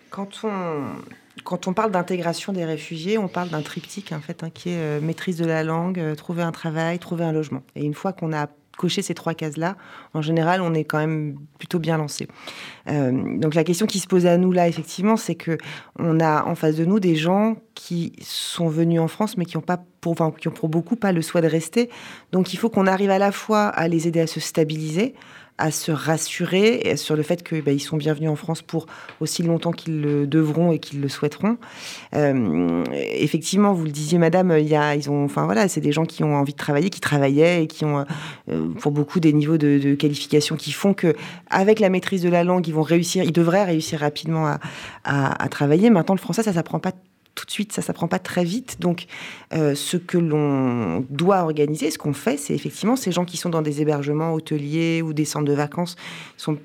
[0.09, 0.83] Quand on,
[1.43, 5.01] quand on parle d'intégration des réfugiés, on parle d'un triptyque en fait, hein, qui est
[5.01, 7.63] maîtrise de la langue, trouver un travail, trouver un logement.
[7.75, 9.75] Et une fois qu'on a cocher ces trois cases-là,
[10.13, 12.27] en général, on est quand même plutôt bien lancé.
[12.89, 15.57] Euh, donc la question qui se pose à nous là, effectivement, c'est que
[15.99, 19.57] on a en face de nous des gens qui sont venus en France, mais qui
[19.57, 21.89] ont pas pour, pour beaucoup pas le souhait de rester.
[22.31, 25.15] Donc il faut qu'on arrive à la fois à les aider à se stabiliser,
[25.57, 28.87] à se rassurer sur le fait qu'ils bah, sont bienvenus en France pour
[29.19, 31.57] aussi longtemps qu'ils le devront et qu'ils le souhaiteront.
[32.15, 36.35] Euh, effectivement, vous le disiez, madame, ils ont, enfin voilà, c'est des gens qui ont
[36.35, 38.05] envie de travailler, qui travaillaient et qui ont,
[38.49, 41.13] euh, pour beaucoup, des niveaux de, qualification qui font que,
[41.49, 44.59] avec la maîtrise de la langue, ils vont réussir, ils devraient réussir rapidement à,
[45.03, 45.89] à, à travailler.
[45.89, 46.93] Maintenant, le français, ça s'apprend pas
[47.43, 48.77] tout de suite, ça ne s'apprend pas très vite.
[48.79, 49.07] Donc,
[49.53, 53.49] euh, ce que l'on doit organiser, ce qu'on fait, c'est effectivement ces gens qui sont
[53.49, 55.97] dans des hébergements hôteliers ou des centres de vacances
[56.37, 56.57] sont,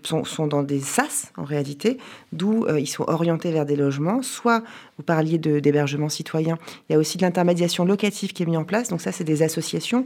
[0.47, 1.99] dans des SAS, en réalité,
[2.33, 4.23] d'où euh, ils sont orientés vers des logements.
[4.23, 4.63] Soit,
[4.99, 6.59] vous parliez d'hébergement citoyen,
[6.89, 8.89] il y a aussi de l'intermédiation locative qui est mise en place.
[8.89, 10.05] Donc ça, c'est des associations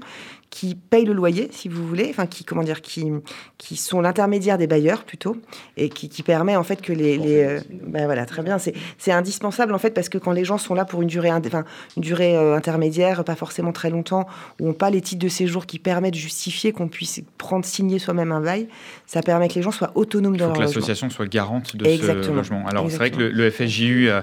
[0.51, 3.11] qui payent le loyer, si vous voulez, enfin, qui, comment dire, qui,
[3.57, 5.39] qui sont l'intermédiaire des bailleurs, plutôt,
[5.79, 7.17] et qui, qui permet, en fait, que les...
[7.17, 10.59] les euh, ben voilà, très bien, c'est indispensable, en fait, parce que quand les gens
[10.59, 11.65] sont là pour une durée, enfin,
[11.97, 14.27] une durée euh, intermédiaire, pas forcément très longtemps,
[14.61, 17.99] ou n'ont pas les titres de séjour qui permettent de justifier qu'on puisse prendre, signer
[17.99, 18.69] soi-même un bail,
[19.07, 20.69] ça permet que les gens soient autonomes dans leur logement.
[20.69, 22.67] Il faut que l'association soit garante de ce logement.
[22.67, 24.23] Alors c'est vrai que le, FSJU a,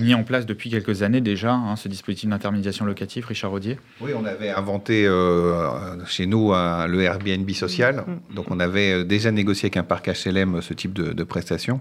[0.00, 3.78] mis en place depuis quelques années déjà hein, ce dispositif d'intermédiation locative, Richard Rodier.
[4.00, 7.96] Oui, on avait inventé euh, chez nous le Airbnb social.
[7.96, 8.34] Mm, mm.
[8.34, 11.80] Donc on avait euh, déjà négocié avec un parc HLM ce type de, de prestations.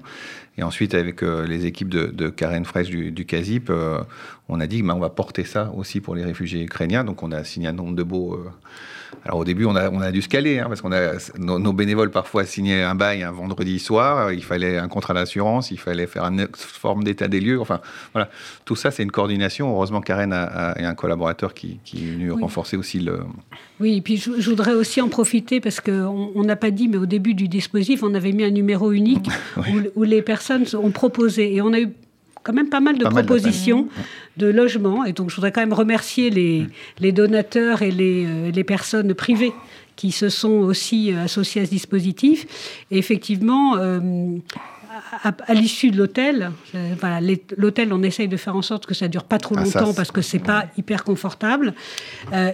[0.59, 4.01] Et ensuite, avec euh, les équipes de, Karen Fresh du, du CASIP, euh,
[4.49, 7.05] on a dit bah, on va porter ça aussi pour les réfugiés ukrainiens.
[7.05, 8.43] Donc, on a signé un nombre de beaux.
[9.25, 11.73] Alors, au début, on a, on a dû se caler, hein, parce qu'on a nos,
[11.73, 14.31] bénévoles parfois signaient un bail un vendredi soir.
[14.31, 17.59] Il fallait un contrat d'assurance, il fallait faire une forme d'état des lieux.
[17.59, 17.81] Enfin,
[18.13, 18.29] voilà.
[18.65, 19.71] Tout ça, c'est une coordination.
[19.71, 23.19] Heureusement, Karen a, un collaborateur qui, est venu renforcer aussi le.
[23.79, 27.05] Oui, et puis je, voudrais aussi en profiter parce qu'on n'a pas dit, mais au
[27.05, 29.29] début du dispositif, on avait mis un numéro unique
[29.95, 31.89] où les personnes ont proposé, et on a eu
[32.43, 33.87] quand même pas mal de propositions
[34.37, 35.05] de, logements.
[35.05, 36.67] Et donc, je voudrais quand même remercier les,
[36.99, 39.53] les donateurs et les, euh, les, personnes privées
[39.95, 42.83] qui se sont aussi euh, associées à ce dispositif.
[42.89, 43.99] Et effectivement, euh,
[45.23, 46.51] à, l'issue de l'hôtel,
[46.99, 47.19] voilà,
[47.57, 50.11] l'hôtel, on essaye de faire en sorte que ça dure pas trop ah, longtemps parce
[50.11, 51.73] que c'est pas hyper confortable,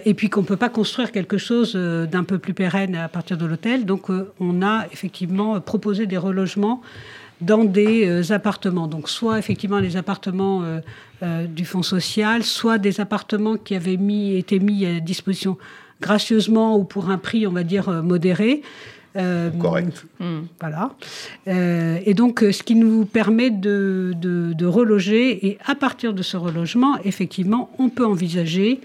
[0.04, 3.46] et puis qu'on peut pas construire quelque chose d'un peu plus pérenne à partir de
[3.46, 3.84] l'hôtel.
[3.84, 6.82] Donc, on a effectivement proposé des relogements
[7.40, 8.86] dans des euh, appartements.
[8.86, 10.80] Donc soit effectivement les appartements euh,
[11.22, 15.58] euh, du Fonds social, soit des appartements qui avaient mis, été mis à disposition
[16.00, 18.62] gracieusement ou pour un prix, on va dire, modéré.
[19.58, 20.04] Correct.
[20.20, 20.40] Hmm.
[20.60, 20.94] Voilà.
[21.46, 26.36] et donc, ce qui nous permet de, de, de, reloger, et à partir de ce
[26.36, 28.78] relogement, effectivement, on peut envisager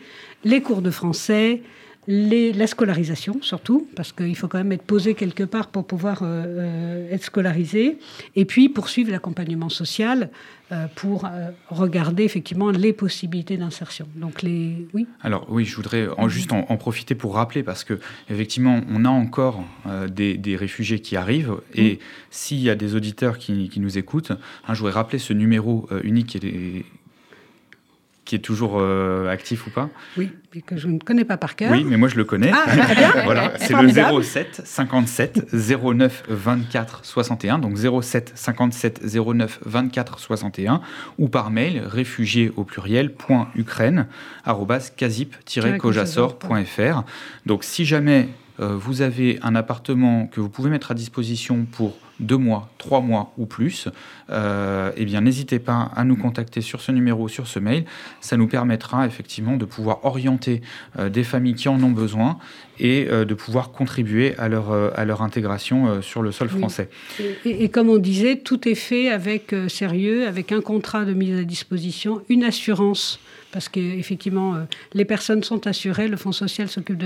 [0.46, 1.62] les cours de français,
[2.08, 6.46] la scolarisation surtout, parce qu'il faut quand même être posé quelque part pour pouvoir euh,
[6.46, 8.00] euh, être scolarisé,
[8.36, 10.32] et puis poursuivre l'accompagnement social
[10.72, 11.30] euh, pour
[11.70, 14.08] regarder effectivement les possibilités d'insertion.
[14.16, 15.06] Donc les, oui.
[15.22, 19.10] Alors oui, je voudrais en, juste en, profiter pour rappeler parce que effectivement, on a
[19.10, 19.64] encore
[20.10, 24.80] des, réfugiés qui arrivent, et s'il y a des auditeurs qui, nous écoutent, hein, je
[24.80, 26.86] voudrais rappeler ce numéro unique qui est
[28.32, 30.32] qui est toujours euh, actif ou pas Oui,
[30.66, 31.70] que je ne connais pas par cœur.
[31.70, 32.50] Oui, mais moi je le connais.
[32.54, 32.64] Ah,
[33.26, 40.80] voilà, c'est le 07 57 09 24 61, donc 07 57 09 24 61,
[41.18, 44.08] ou par mail réfugié au pluriel point ukraine
[44.46, 47.04] casip-kojasor.fr.
[47.46, 48.30] Donc si jamais
[48.62, 53.34] vous avez un appartement que vous pouvez mettre à disposition pour deux mois, trois mois
[53.38, 53.88] ou plus,
[54.30, 57.86] euh, eh bien n'hésitez pas à nous contacter sur ce numéro, sur ce mail.
[58.20, 60.62] Ça nous permettra effectivement de pouvoir orienter
[61.00, 62.38] euh, des familles qui en ont besoin
[62.80, 66.90] et de pouvoir contribuer à leur, à leur intégration sur le sol français.
[67.46, 71.38] Et, et, comme on disait, tout est fait avec sérieux, avec un contrat de mise
[71.38, 73.20] à disposition, une assurance
[73.52, 74.56] parce qu'effectivement,
[74.94, 77.04] les personnes sont assurées, le Fonds social s'occupe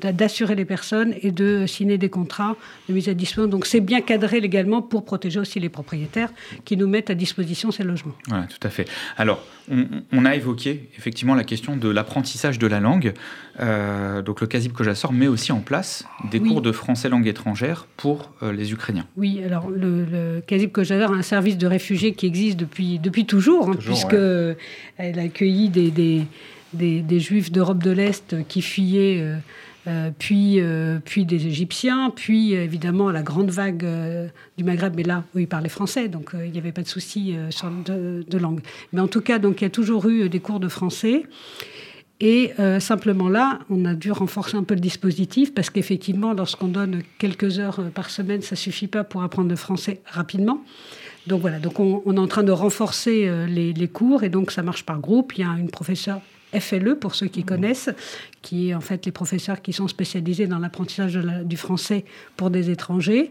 [0.00, 2.56] d'assurer les personnes et de signer des contrats
[2.88, 3.48] de mise à disposition.
[3.48, 6.30] Donc c'est bien cadré légalement pour protéger aussi les propriétaires
[6.64, 8.14] qui nous mettent à disposition ces logements.
[8.26, 8.88] Voilà, tout à fait.
[9.16, 13.12] Alors, on, a évoqué effectivement la question de l'apprentissage de la langue.
[13.60, 17.86] Euh, donc le CASIB Kojasor met aussi en place des cours de français langue étrangère
[17.96, 19.06] pour euh, les Ukrainiens.
[19.16, 23.24] Oui, alors le, le CASIB Kojasor a un service de réfugiés qui existe depuis, depuis
[23.24, 29.24] toujours, hein, puisque elle a accueilli des des, Juifs d'Europe de l'Est qui fuyaient,
[30.18, 30.60] puis,
[31.04, 33.86] puis des Égyptiens, puis évidemment la grande vague
[34.56, 37.34] du Maghreb, mais là, où ils parlaient français, donc il n'y avait pas de souci
[37.34, 38.60] de, langue.
[38.92, 41.24] Mais en tout cas, donc, il y a toujours eu des cours de français.
[42.22, 46.68] Et euh, simplement là, on a dû renforcer un peu le dispositif parce qu'effectivement, lorsqu'on
[46.68, 50.62] donne quelques heures euh, par semaine, ça suffit pas pour apprendre le français rapidement.
[51.26, 54.62] Donc voilà, donc on, est en train de renforcer euh, les, cours et donc ça
[54.62, 55.32] marche par groupe.
[55.36, 56.20] Il y a une professeure
[56.58, 57.90] FLE pour ceux qui connaissent,
[58.42, 62.04] qui est en fait les professeurs qui sont spécialisés dans l'apprentissage du français
[62.36, 63.30] pour des étrangers,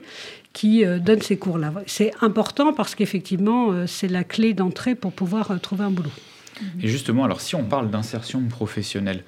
[0.53, 1.71] qui donnent ces cours-là.
[1.85, 6.09] C'est important parce qu'effectivement, c'est la clé d'entrée pour pouvoir trouver un boulot.
[6.81, 9.23] Et justement, alors si on parle d'insertion professionnelle,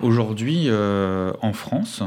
[0.00, 2.02] aujourd'hui euh, en France,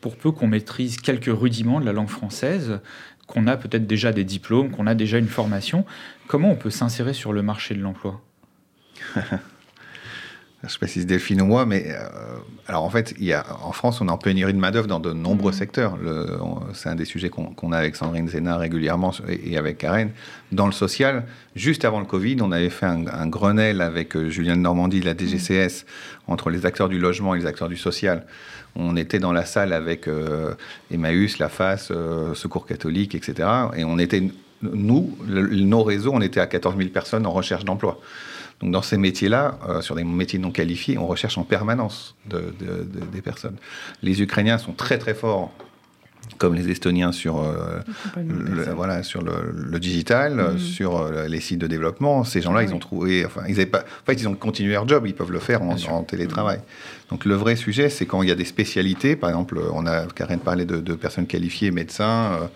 [0.00, 2.80] pour peu qu'on maîtrise quelques rudiments de la langue française,
[3.28, 5.84] qu'on a peut-être déjà des diplômes, qu'on a déjà une formation,
[6.26, 8.20] comment on peut s'insérer sur le marché de l'emploi?
[10.62, 12.08] je ne sais pas si c'est Delphine ou moi, mais euh,
[12.66, 14.98] alors en fait, il y a, en France, on est en pénurie de main-d'œuvre dans
[14.98, 15.54] de nombreux mmh.
[15.54, 15.96] secteurs.
[16.74, 20.10] C'est un des sujets qu'on a avec Sandrine Zena régulièrement et, avec Karen.
[20.50, 24.56] Dans le social, juste avant le Covid, on avait fait un, Grenelle avec euh, Julien
[24.56, 26.32] de Normandie de la DGCS mmh.
[26.32, 28.26] entre les acteurs du logement et les acteurs du social.
[28.74, 30.54] On était dans la salle avec euh,
[30.90, 31.92] Emmaüs, La Face,
[32.34, 33.48] Secours catholique, etc.
[33.76, 34.24] Et on était,
[34.62, 38.00] nous, nos réseaux, on était à 14 000 personnes en recherche d'emploi.
[38.60, 43.22] Donc dans ces métiers-là, euh, sur des métiers non qualifiés, on recherche en permanence des
[43.22, 43.56] personnes.
[44.02, 45.52] Les Ukrainiens sont très très forts
[46.36, 47.80] comme les Estoniens sur, euh,
[48.16, 50.58] le, voilà, sur le, digital, mm.
[50.58, 52.22] sur euh, les sites de développement.
[52.24, 55.04] Ces gens-là, ils ont trouvé, enfin, ils pas, en fait, ils ont continué leur job,
[55.06, 56.60] ils peuvent le faire en, télétravail.
[57.10, 60.06] Donc le vrai sujet, c'est quand il y a des spécialités, par exemple, on a
[60.06, 62.50] Karen parlé de, de personnes qualifiées, médecins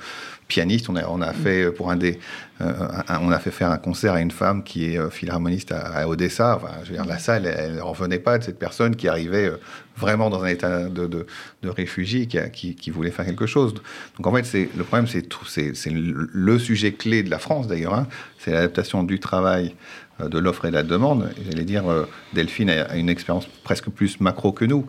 [0.52, 0.90] pianiste.
[0.90, 2.18] On a, on a fait pour un des,
[2.62, 2.72] euh,
[3.20, 6.56] on a fait faire un concert à une femme qui est euh, philharmoniste à, Odessa.
[6.56, 9.46] Enfin, je veux dire, la salle, elle ne revenait pas de cette personne qui arrivait
[9.46, 9.56] euh,
[9.96, 11.26] vraiment dans un état de, de,
[11.62, 13.74] de réfugié, qui, qui, voulait faire quelque chose.
[14.16, 15.26] Donc en fait, c'est le problème, c'est
[15.74, 17.94] c'est le sujet clé de la France d'ailleurs.
[17.94, 18.06] Hein.
[18.38, 19.74] c'est l'adaptation du travail
[20.22, 21.30] de l'offre et de la demande.
[21.50, 21.84] J'allais dire,
[22.32, 24.86] Delphine a une expérience presque plus macro que nous.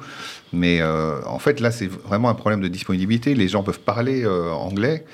[0.52, 3.34] Mais en fait, là, c'est vraiment un problème de disponibilité.
[3.34, 5.06] Les gens peuvent parler anglais.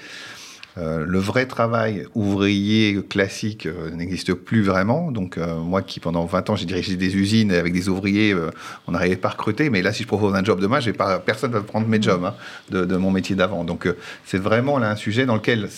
[0.79, 5.11] Euh, le vrai travail ouvrier classique euh, n'existe plus vraiment.
[5.11, 8.35] Donc, euh, moi qui pendant 20 ans j'ai dirigé des usines avec des ouvriers,
[8.87, 9.69] on n'arrivait pas à recruter.
[9.69, 12.23] Mais là, si je propose un job demain, pas, personne ne va prendre mes jobs
[12.23, 12.33] hein,
[12.69, 13.63] de, mon métier d'avant.
[13.63, 13.87] Donc,
[14.25, 15.69] c'est vraiment là un sujet dans lequel,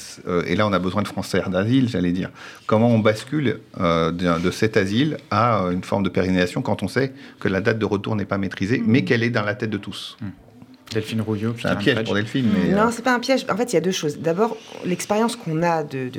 [0.45, 2.29] et là, on a besoin de français d'asile, j'allais dire.
[2.65, 7.47] Comment on bascule de, cet asile à une forme de pérennisation quand on sait que
[7.47, 8.85] la date de retour n'est pas maîtrisée, mmh.
[8.87, 10.17] mais qu'elle est dans la tête de tous.
[10.21, 10.50] Mmh.
[10.93, 11.55] Delphine Rouillot.
[11.59, 12.49] C'est un piège pour Delphine.
[12.53, 13.45] Mais non, euh, c'est pas un piège.
[13.49, 14.19] En fait, il y a deux choses.
[14.19, 16.09] D'abord, l'expérience qu'on a de,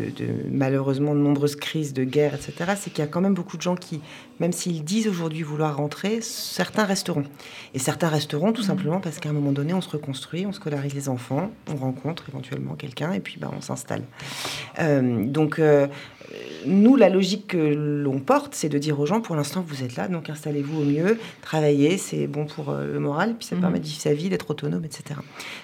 [0.51, 3.63] malheureusement de nombreuses crises, de guerre, etc., c'est qu'il y a quand même beaucoup de
[3.63, 4.01] gens qui,
[4.41, 7.25] même s'ils disent aujourd'hui vouloir rentrer, certains resteront.
[7.75, 10.95] Et certains resteront tout simplement parce qu'à un moment donné, on se reconstruit, on scolarise
[10.95, 14.03] les enfants, on rencontre éventuellement quelqu'un et puis bah, on s'installe.
[14.79, 15.87] Euh, donc, euh,
[16.67, 19.97] nous, la logique que l'on porte, c'est de dire aux gens, pour l'instant, vous êtes
[19.97, 23.61] là, donc installez-vous au mieux, travaillez, c'est bon pour euh, le moral, puis ça mhm.
[23.61, 25.21] permet de vivre sa vie, d'être autonome, etc.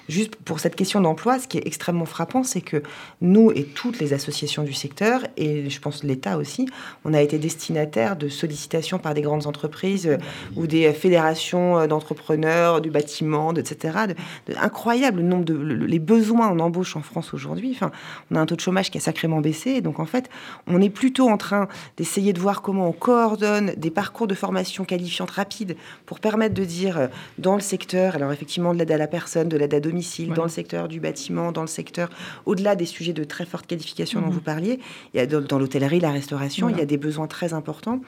[0.08, 2.82] Juste pour cette question d'emploi, ce qui est extrêmement frappant, c'est que
[3.20, 6.68] nous et toutes les associations du secteur, et je pense l'État aussi,
[7.04, 10.16] on a été destinataires de sollicitations par des grandes entreprises euh,
[10.56, 13.98] ou des fédérations euh, d'entrepreneurs, du bâtiment, etc.
[14.46, 17.72] De, incroyable nombre de les besoins en embauche en France aujourd'hui.
[17.74, 17.90] Enfin,
[18.30, 20.28] on a un taux de chômage qui a sacrément baissé, donc en fait,
[20.66, 24.84] on est plutôt en train d'essayer de voir comment on coordonne des parcours de formation
[24.84, 27.06] qualifiante rapides pour permettre de dire euh,
[27.38, 30.44] dans le secteur, alors effectivement de l'aide à la personne, de l'aide à domicile, dans
[30.44, 32.08] le secteur du bâtiment, dans le secteur,
[32.46, 34.32] au-delà des sujets de très forte qualification dont mhm.
[34.32, 34.80] vous parliez,
[35.14, 38.00] il y a dans l'hôtellerie, la restauration, il y a des besoins très importants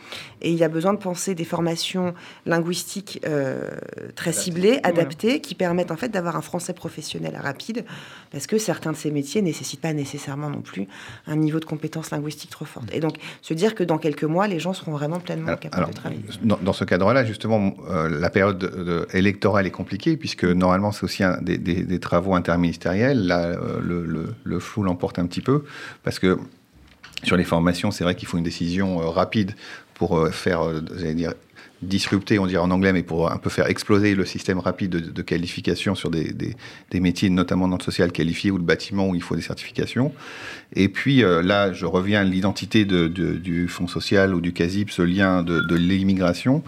[0.43, 2.15] et il y a besoin de penser des formations
[2.47, 3.69] linguistiques euh,
[4.15, 7.85] très ciblées, adaptées, qui permettent en fait d'avoir un français professionnel rapide
[8.31, 10.87] parce que certains de ces métiers nécessitent pas nécessairement non plus
[11.27, 12.85] un niveau de compétence linguistique trop fort.
[12.93, 15.95] Et donc, se dire que dans quelques mois, les gens seront vraiment pleinement capables de
[15.95, 16.23] travailler.
[16.43, 21.99] Dans, ce cadre-là, justement, euh, la période électorale est compliquée, puisque normalement, c'est aussi des,
[21.99, 23.27] travaux interministériels.
[23.27, 25.65] Là, euh, le, flou l'emporte un petit peu,
[26.05, 26.39] parce que
[27.25, 29.57] sur les formations, c'est vrai qu'il faut une décision euh, rapide
[29.95, 30.63] pour faire,
[30.97, 31.35] j'allais dire,
[31.83, 35.23] disrupter, on dirait en anglais, mais pour un peu faire exploser le système rapide de,
[35.23, 36.35] qualification sur des,
[36.95, 40.13] métiers, notamment dans le social qualifié ou le bâtiment où il faut des certifications.
[40.75, 44.91] Et puis euh, là, je reviens à l'identité de, du Fonds social ou du CASIP,
[44.91, 46.63] ce lien de, l'immigration,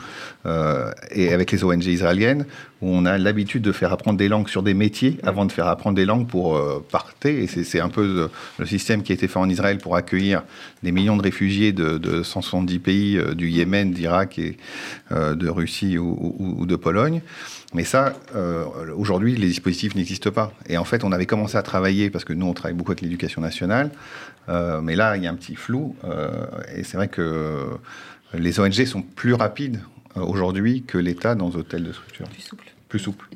[0.46, 2.46] euh, et avec les ONG israéliennes,
[2.82, 5.68] où on a l'habitude de faire apprendre des langues sur des métiers avant de faire
[5.68, 7.30] apprendre des langues pour euh, partir.
[7.30, 8.28] Et c'est un peu
[8.58, 10.42] le système qui a été fait en Israël pour accueillir
[10.82, 14.56] des millions de réfugiés de, de 170 pays, du Yémen, d'Irak et
[15.10, 17.22] de Russie ou, de Pologne.
[17.74, 18.14] Mais ça,
[18.96, 20.52] aujourd'hui, les dispositifs n'existent pas.
[20.68, 23.02] Et en fait, on avait commencé à travailler, parce que nous, on travaille beaucoup avec
[23.02, 23.90] l'éducation nationale,
[24.48, 25.94] mais là, il y a un petit flou.
[26.74, 27.68] et c'est vrai que
[28.34, 29.80] les ONG sont plus rapides
[30.16, 32.28] aujourd'hui que l'État dans de telles structures.
[32.28, 32.71] Plus souple.
[32.98, 33.28] Souple.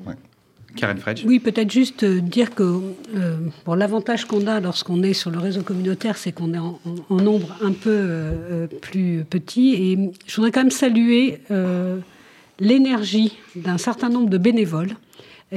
[0.77, 1.25] Karen Fredge.
[1.25, 2.81] Oui, peut-être juste euh, dire que
[3.17, 3.39] euh,
[3.75, 6.79] l'avantage qu'on a lorsqu'on est sur le réseau communautaire, c'est qu'on est en,
[7.11, 9.75] nombre un peu euh, plus petit.
[9.75, 11.41] Et je voudrais quand même saluer
[12.61, 14.95] l'énergie d'un certain nombre de bénévoles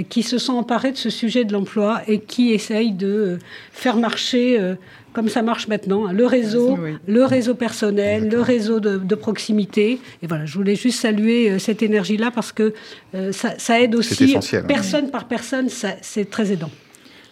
[0.09, 3.39] qui se sont emparés de ce sujet de l'emploi et qui essayent de
[3.71, 4.75] faire marcher
[5.13, 9.99] comme ça marche maintenant, hein, le réseau, le réseau personnel, le réseau de, proximité.
[10.21, 12.73] Et voilà, je voulais juste saluer euh, cette énergie-là parce que
[13.15, 14.61] euh, ça, aide aussi, hein.
[14.67, 16.71] personne par personne, c'est très aidant.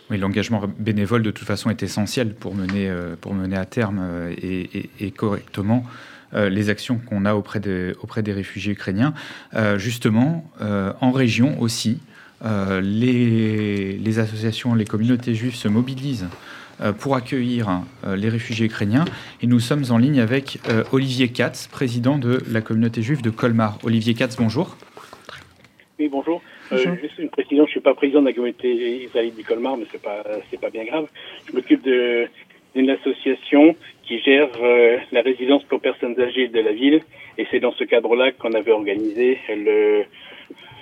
[0.10, 4.02] Oui, l'engagement bénévole de toute façon est essentiel pour mener, euh, pour mener à terme
[4.42, 5.86] et, correctement
[6.34, 9.14] les actions qu'on a auprès, de, auprès des réfugiés ukrainiens.
[9.78, 12.00] justement, en région aussi,
[12.44, 16.57] les, les, associations, les communautés juives se mobilisent euh,
[17.00, 19.06] pour accueillir euh, les réfugiés ukrainiens.
[19.42, 23.30] Et nous sommes en ligne avec euh, Olivier Katz, président de la communauté juive de
[23.30, 23.78] Colmar.
[23.84, 24.78] Olivier Katz, bonjour.
[26.00, 26.42] Oui, bonjour.
[26.72, 29.86] juste une précision, je ne suis pas président de la communauté israélite du Colmar, mais
[29.86, 30.24] ce n'est pas,
[30.62, 31.08] pas bien grave.
[31.50, 34.50] Je m'occupe d'une association qui gère
[35.12, 37.02] la résidence pour personnes âgées de la ville.
[37.40, 40.06] Et c'est dans ce cadre-là qu'on avait organisé le,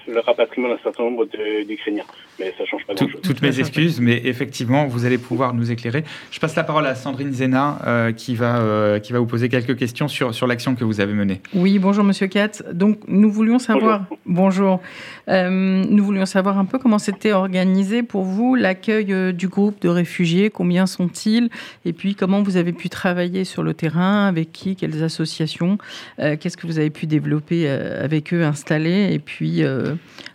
[0.08, 1.26] le rapatriement d'un certain nombre
[1.68, 2.04] d'Ukrainiens.
[2.40, 3.22] Mais ça change pas grand-chose.
[3.22, 6.04] Toutes mes excuses, mais effectivement, vous allez pouvoir nous éclairer.
[6.32, 9.50] Je passe la parole à Sandrine Zena, euh, qui, va, euh, qui va vous poser
[9.50, 11.42] quelques questions sur, sur l'action que vous avez menée.
[11.54, 12.64] Oui, bonjour Monsieur Katz.
[12.72, 14.06] Donc, nous voulions savoir...
[14.26, 14.82] Bonjour.
[15.30, 19.90] Euh, nous voulions savoir un peu comment s'était organisé pour vous l'accueil du groupe de
[19.90, 21.50] réfugiés, combien sont-ils,
[21.86, 25.78] et puis comment vous avez pu travailler sur le terrain, avec qui, quelles associations,
[26.18, 29.64] qu'est-ce que vous avez pu développer avec eux, installer, et puis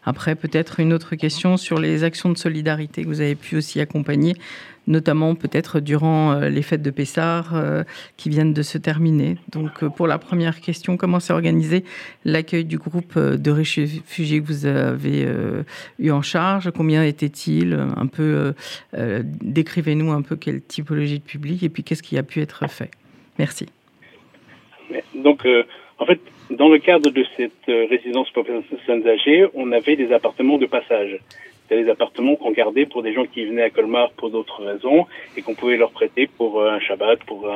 [0.04, 3.80] après, peut-être une autre question sur les actions de solidarité que vous avez pu aussi
[3.80, 4.34] accompagner,
[4.86, 7.84] notamment peut-être durant euh, les fêtes de Pessard euh,
[8.16, 9.36] qui viennent de se terminer.
[9.52, 11.84] Donc, euh, pour la première question, comment s'est organisé
[12.24, 15.28] l'accueil du groupe de réfugiés que vous avez
[15.98, 16.70] eu en charge?
[16.70, 18.54] Combien était-il Un peu,
[19.42, 22.90] décrivez-nous un peu quelle typologie de public et puis qu'est-ce qui a pu être fait.
[23.38, 23.66] Merci.
[25.14, 25.46] Donc,
[25.98, 26.20] en fait,
[26.50, 30.66] dans le cadre de cette euh, résidence pour personnes âgées, on avait des appartements de
[30.66, 31.18] passage.
[31.62, 35.06] C'était des appartements qu'on gardait pour des gens qui venaient à Colmar pour d'autres raisons
[35.36, 37.48] et qu'on pouvait leur prêter pour euh, un Shabbat, pour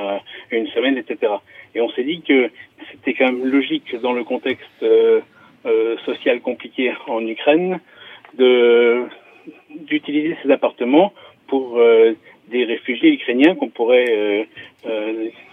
[0.52, 1.32] une semaine, etc.
[1.74, 2.50] Et on s'est dit que
[2.92, 5.20] c'était quand même logique dans le contexte euh,
[6.04, 7.80] social compliqué en Ukraine
[8.38, 9.04] de
[9.70, 11.12] d'utiliser ces appartements
[11.48, 11.78] pour
[12.48, 14.48] des réfugiés ukrainiens qu'on pourrait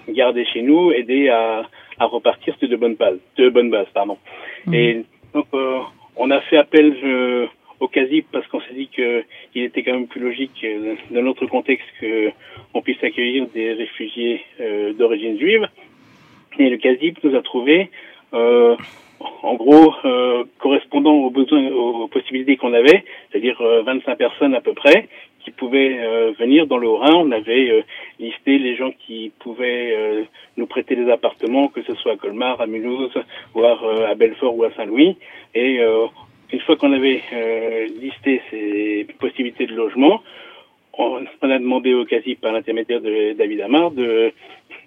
[0.08, 1.64] garder chez nous, aider à,
[2.02, 3.20] à repartir sur de bonnes bases.
[3.38, 4.18] De bonnes bases pardon.
[4.66, 4.74] Mhm.
[4.74, 5.80] Et donc, euh,
[6.16, 7.46] on a fait appel euh,
[7.80, 11.46] au CASIP parce qu'on s'est dit qu'il était quand même plus logique euh, dans notre
[11.46, 14.44] contexte qu'on puisse accueillir des réfugiés
[14.98, 15.68] d'origine juive.
[16.60, 17.90] Et le CASIP nous a trouvé,
[18.34, 19.94] en gros,
[20.60, 25.08] correspondant aux besoins, aux possibilités qu'on avait, c'est-à-dire 25 personnes à peu près,
[25.44, 27.14] qui pouvaient euh, venir dans le Haut-Rhin.
[27.16, 27.82] On avait euh,
[28.20, 30.24] listé les gens qui pouvaient euh,
[30.58, 33.14] nous prêter des appartements, que ce soit à Colmar, à Mulhouse,
[33.54, 35.18] voire à Belfort ou à Saint-Louis.
[35.56, 35.80] Et
[36.54, 37.22] une fois qu'on avait
[38.00, 40.22] listé ces possibilités de logement,
[40.98, 44.32] on, a demandé au CASI par l'intermédiaire de David Amar de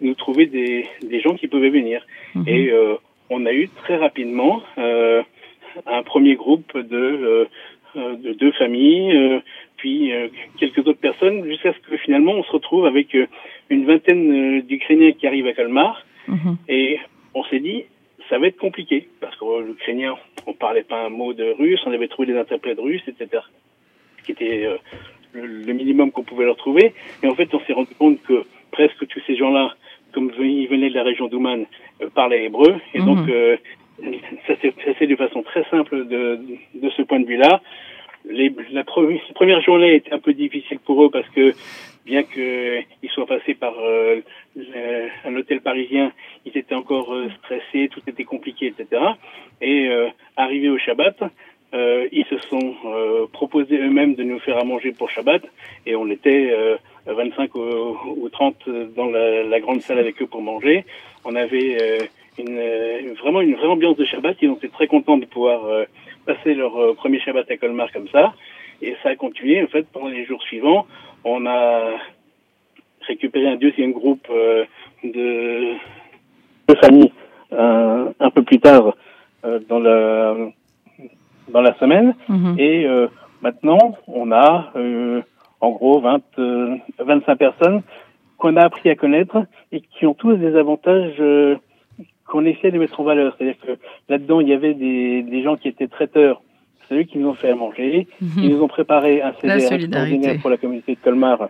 [0.01, 2.03] nous trouver des, des gens qui pouvaient venir.
[2.35, 2.45] Mhm.
[2.49, 2.73] Et
[3.31, 7.49] on a eu très rapidement un premier groupe de,
[7.97, 9.41] de deux familles
[9.85, 10.29] puis euh,
[10.59, 13.27] quelques autres personnes, jusqu'à ce que finalement on se retrouve avec euh,
[13.69, 16.03] une vingtaine euh, d'Ukrainiens qui arrivent à Kalmar.
[16.27, 16.57] Mhm.
[16.71, 16.99] Et
[17.35, 17.85] on s'est dit,
[18.31, 20.15] ça va être compliqué, parce que l'Ukrainien,
[20.47, 23.43] on parlait pas un mot de russe, on avait trouvé des interprètes russes, etc.
[24.21, 24.67] Ce qui était
[25.35, 26.95] le, minimum qu'on pouvait leur trouver.
[27.23, 29.75] Et en fait, on s'est rendu compte que presque tous ces gens-là,
[30.13, 31.67] comme ils venaient de la région d'Ouman,
[32.15, 32.77] parlaient hébreu.
[32.95, 34.15] Et donc, mhm.
[34.47, 36.41] ça s'est fait de façon très simple de,
[36.75, 37.61] de ce point de vue-là
[38.25, 41.53] la première journée était un peu difficile pour eux parce que
[42.05, 44.21] bien qu'ils soient passés par euh,
[45.25, 46.13] un hôtel parisien,
[46.45, 49.03] ils étaient encore euh, stressés, tout était compliqué, etc.
[49.61, 51.23] Et euh, arrivés au Shabbat,
[51.73, 52.75] euh, ils se sont
[53.33, 55.43] proposés eux-mêmes de nous faire à manger pour Shabbat
[55.87, 56.55] et on était
[57.07, 60.85] 25 ou, ou, 30 dans la, la, grande salle avec eux pour manger.
[61.25, 61.99] On avait
[62.39, 64.37] une, vraiment une vraie ambiance de Shabbat.
[64.43, 65.87] Ils ont été très contents de pouvoir
[66.27, 68.35] passer leur euh, premier Shabbat à Colmar comme ça.
[68.83, 70.87] Et ça a continué, en fait, pendant les jours suivants.
[71.25, 71.97] On a
[73.07, 74.65] récupéré un deuxième groupe euh,
[75.03, 75.75] de,
[76.69, 77.13] de familles
[77.53, 78.95] euh, un peu plus tard
[79.43, 80.35] dans dans la
[81.49, 82.15] dans la semaine.
[82.29, 82.57] Mhm.
[82.59, 83.09] Et euh,
[83.43, 85.21] maintenant, on a euh,
[85.61, 87.83] en gros 20, euh, 25 personnes
[88.39, 91.57] qu'on a appris à connaître et qui ont tous des avantages euh,
[92.27, 93.35] qu'on essaie de mettre en valeur.
[93.39, 93.73] C'est-à-dire que
[94.09, 96.41] là-dedans, il y avait des, des gens qui étaient traiteurs.
[96.89, 98.07] C'est eux qui nous ont fait à manger.
[98.37, 101.49] Ils nous ont préparé un CDR extraordinaire pour la communauté de Colmar.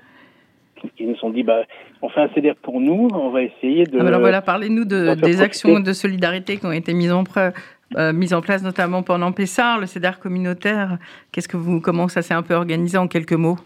[0.99, 1.63] Ils nous ont dit, bah,
[2.03, 3.99] on fait un CDR pour nous, on va essayer de...
[3.99, 5.41] Ah, alors voilà, parlez-nous de- des profiter.
[5.41, 7.55] actions de solidarité qui ont été mises en, pre-
[7.97, 10.99] euh, en place, notamment pendant Pessard, le CEDAR communautaire.
[11.33, 13.57] Qu'est-ce que vous, comment ça s'est un peu organisé en quelques mots?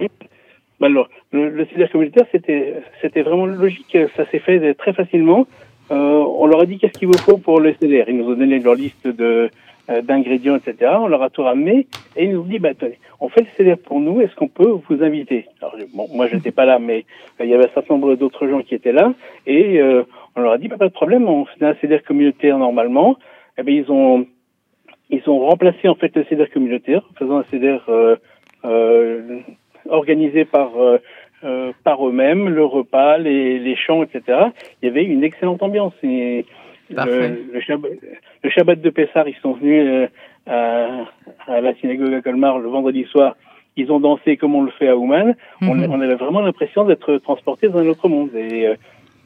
[0.00, 3.96] Bah alors, le, le CDR communautaire, c'était, c'était vraiment logique.
[4.16, 5.46] Ça s'est fait très facilement.
[5.90, 8.08] Euh, on leur a dit qu'est-ce qu'il vous faut pour le CDR.
[8.08, 9.50] Ils nous ont donné leur liste de,
[9.90, 10.92] euh, d'ingrédients, etc.
[10.98, 13.46] On leur a tout ramené et ils nous ont dit, bah, attendez, on fait le
[13.56, 14.20] CDR pour nous.
[14.20, 15.46] Est-ce qu'on peut vous inviter?
[15.60, 17.04] Alors, bon, moi, je n'étais pas là, mais
[17.40, 19.12] euh, il y avait un certain nombre d'autres gens qui étaient là
[19.46, 20.04] et euh,
[20.36, 23.16] on leur a dit, bah, pas de problème, on faisait un CDR communautaire normalement.
[23.58, 24.26] Eh bien, ils ont
[25.12, 28.16] ils ont remplacé en fait le CEDER communautaire, en faisant un euh,
[28.64, 29.40] euh,
[29.88, 30.70] organisé par
[31.44, 34.22] euh, euh, par eux-mêmes, le repas, les, les chants, etc.
[34.82, 35.94] Il y avait une excellente ambiance.
[36.02, 36.44] Et
[36.94, 37.28] Parfait.
[37.28, 37.90] le, le, Shabbat,
[38.44, 40.06] le Shabbat de Pessar, ils sont venus euh,
[40.46, 43.36] à, à la synagogue à Colmar le vendredi soir.
[43.76, 45.34] Ils ont dansé comme on le fait à Ouman.
[45.62, 45.90] On, Mhm.
[45.90, 48.30] on avait vraiment l'impression d'être transportés dans un autre monde.
[48.34, 48.74] Et euh,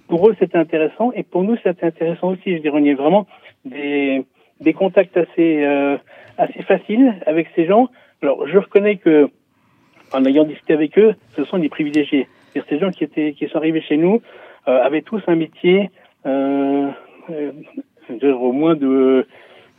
[0.09, 1.11] pour eux, c'était intéressant.
[1.17, 2.57] Et pour nous, c'était intéressant aussi.
[2.57, 3.27] Je dirais, on y a vraiment
[3.65, 4.25] des,
[4.61, 5.97] des contacts assez, euh,
[6.39, 7.89] assez faciles avec ces gens.
[8.23, 9.29] Alors, je reconnais que,
[10.13, 12.29] en ayant discuté avec eux, ce sont des privilégiés.
[12.69, 14.23] Ces gens qui étaient, qui sont arrivés chez nous,
[14.69, 15.91] euh, avaient tous un métier,
[16.25, 16.89] euh,
[17.31, 17.53] euh,
[18.33, 19.27] au moins de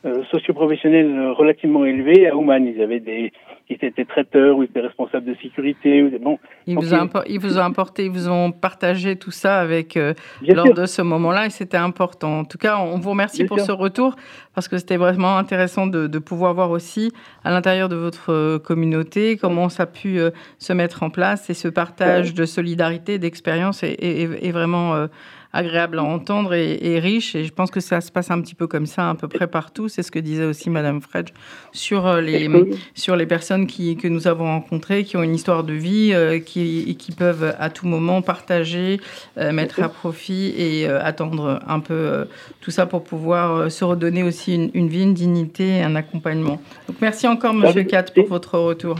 [0.05, 2.27] euh, socio-professionnel relativement élevé.
[2.27, 3.31] À Ouman, ils avaient des,
[3.69, 6.03] ils étaient traiteurs ou ils étaient responsables de sécurité.
[6.03, 6.37] Ou des, bon,
[6.67, 9.31] ils Donc, vous, ont ils- impor- ils vous ont apporté, ils vous ont partagé tout
[9.31, 10.13] ça avec euh,
[10.47, 10.75] lors sûr.
[10.75, 12.39] de ce moment-là et c'était important.
[12.39, 13.67] En tout cas, on vous remercie Bien pour sûr.
[13.67, 14.15] ce retour
[14.53, 17.11] parce que c'était vraiment intéressant de, de pouvoir voir aussi
[17.43, 20.29] à l'intérieur de votre euh, communauté comment ça a pu euh,
[20.59, 25.07] se mettre en place et ce partage de solidarité, d'expérience est, est- est- est vraiment
[25.53, 27.35] agréable à entendre et, et riche.
[27.35, 29.47] Et je pense que ça se passe un petit peu comme ça à peu près
[29.47, 29.87] partout.
[29.87, 31.29] C'est ce que disait aussi Madame Fredge
[31.71, 32.49] sur euh, les
[32.93, 36.39] sur les personnes qui, que nous avons rencontrées, qui ont une histoire de vie, euh,
[36.39, 38.99] qui, et qui peuvent à tout moment partager,
[39.37, 42.25] euh, mettre à profit et euh, attendre un peu
[42.61, 46.61] tout ça pour pouvoir se redonner aussi une, une vie, une dignité et un accompagnement.
[46.87, 47.87] Donc merci encore, Monsieur Merci.
[47.87, 48.95] Kat, pour votre retour.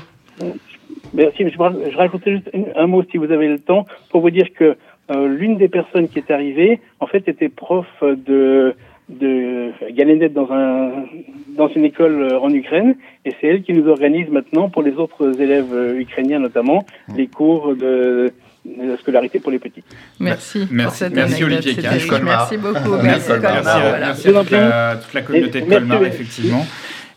[1.14, 4.48] Merci, je, je rajoutais juste un mot si vous avez le temps pour vous dire
[4.58, 4.78] que
[5.12, 8.74] euh, l'une des personnes qui est arrivée, en fait, était prof de
[9.10, 10.92] de galénette dans un
[11.56, 14.96] dans une école euh, en Ukraine et c'est elle qui nous organise maintenant pour les
[14.96, 16.86] autres élèves euh, ukrainiens notamment
[17.16, 18.34] les cours de,
[18.66, 19.82] de la scolarité pour les petits.
[20.20, 20.66] Merci.
[20.66, 21.74] pour Merci, cette merci Olivier.
[22.10, 22.38] Colmar.
[22.52, 23.02] Merci beaucoup.
[23.02, 23.54] Merci, Merci, Colmar.
[23.54, 24.06] Colmar, Merci, à- voilà.
[24.08, 26.66] merci à toute la, toute la communauté de Et Colmar, effectivement.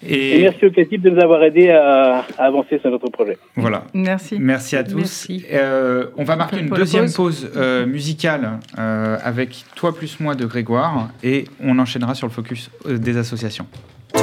[0.07, 3.37] Et, Et merci au CATIP de nous avoir aidés à, à avancer sur notre projet.
[3.57, 3.85] voilà.
[3.93, 4.37] Merci.
[4.39, 4.97] Merci à tous.
[4.97, 5.45] Merci.
[5.53, 7.45] Euh, on va marquer une deuxième pause.
[7.45, 12.33] pause, euh, musicale euh, avec Toi plus moi de Grégoire et on enchaînera sur le
[12.33, 13.67] focus euh, des associations.
[14.13, 14.23] Toi,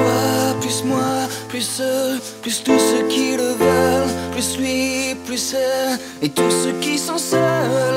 [0.59, 6.29] plus moi, plus eux, plus tous ceux qui le veulent, plus lui, plus elle, et
[6.29, 7.39] tous ceux qui sont seuls,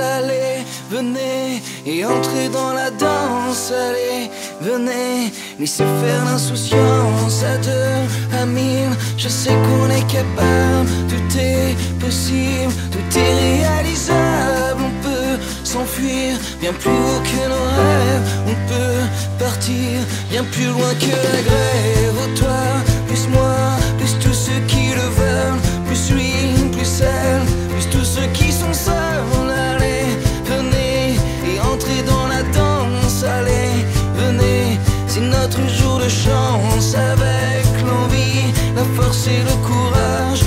[0.00, 0.59] allez,
[0.90, 4.28] venez, et entrez dans la danse, allez,
[4.60, 11.76] venez, laissez faire l'insouciance à deux, à mille, je sais qu'on est capable, tout est
[12.00, 19.44] possible, tout est réalisable, on peut s'enfuir bien plus haut que nos rêves, on peut
[19.44, 22.14] partir bien plus loin que la grève.
[22.22, 22.60] Oh, toi,
[23.06, 23.54] plus moi,
[23.98, 26.32] plus tous ceux qui le veulent, plus lui,
[26.72, 29.49] plus elle, plus tous ceux qui sont seuls.
[36.94, 40.42] Avec l'envie, la force et le courage,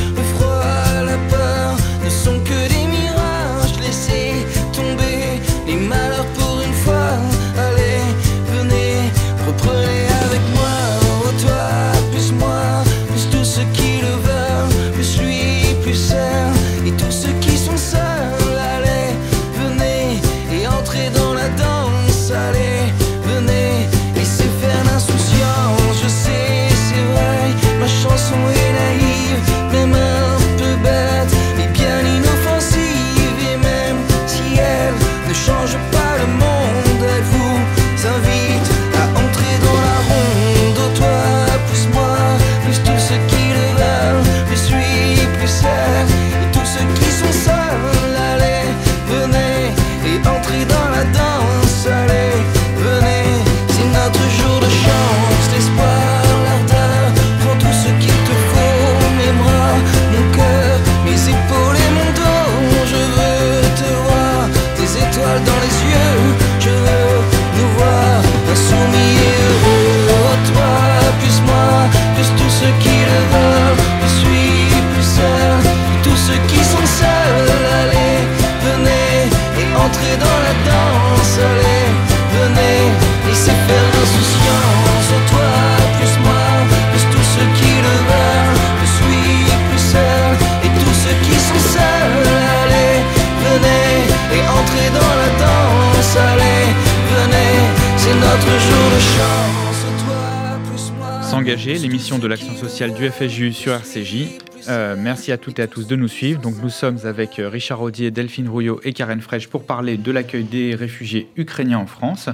[102.74, 104.40] sociale du FSJU sur RCJ.
[104.68, 106.42] Euh, merci à toutes et à tous de nous suivre.
[106.42, 110.12] Donc, nous sommes avec euh, Richard Audier, Delphine Rouillot et Karen Frech pour parler de
[110.12, 112.30] l'accueil des réfugiés ukrainiens en France.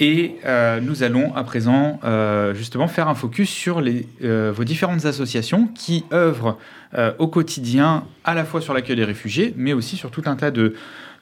[0.00, 2.00] Et euh, nous allons à présent
[2.56, 3.80] justement faire un focus sur
[4.20, 6.58] vos différentes associations qui œuvrent
[7.20, 10.50] au quotidien à la fois sur l'accueil des réfugiés, mais aussi sur tout un tas
[10.50, 10.74] de,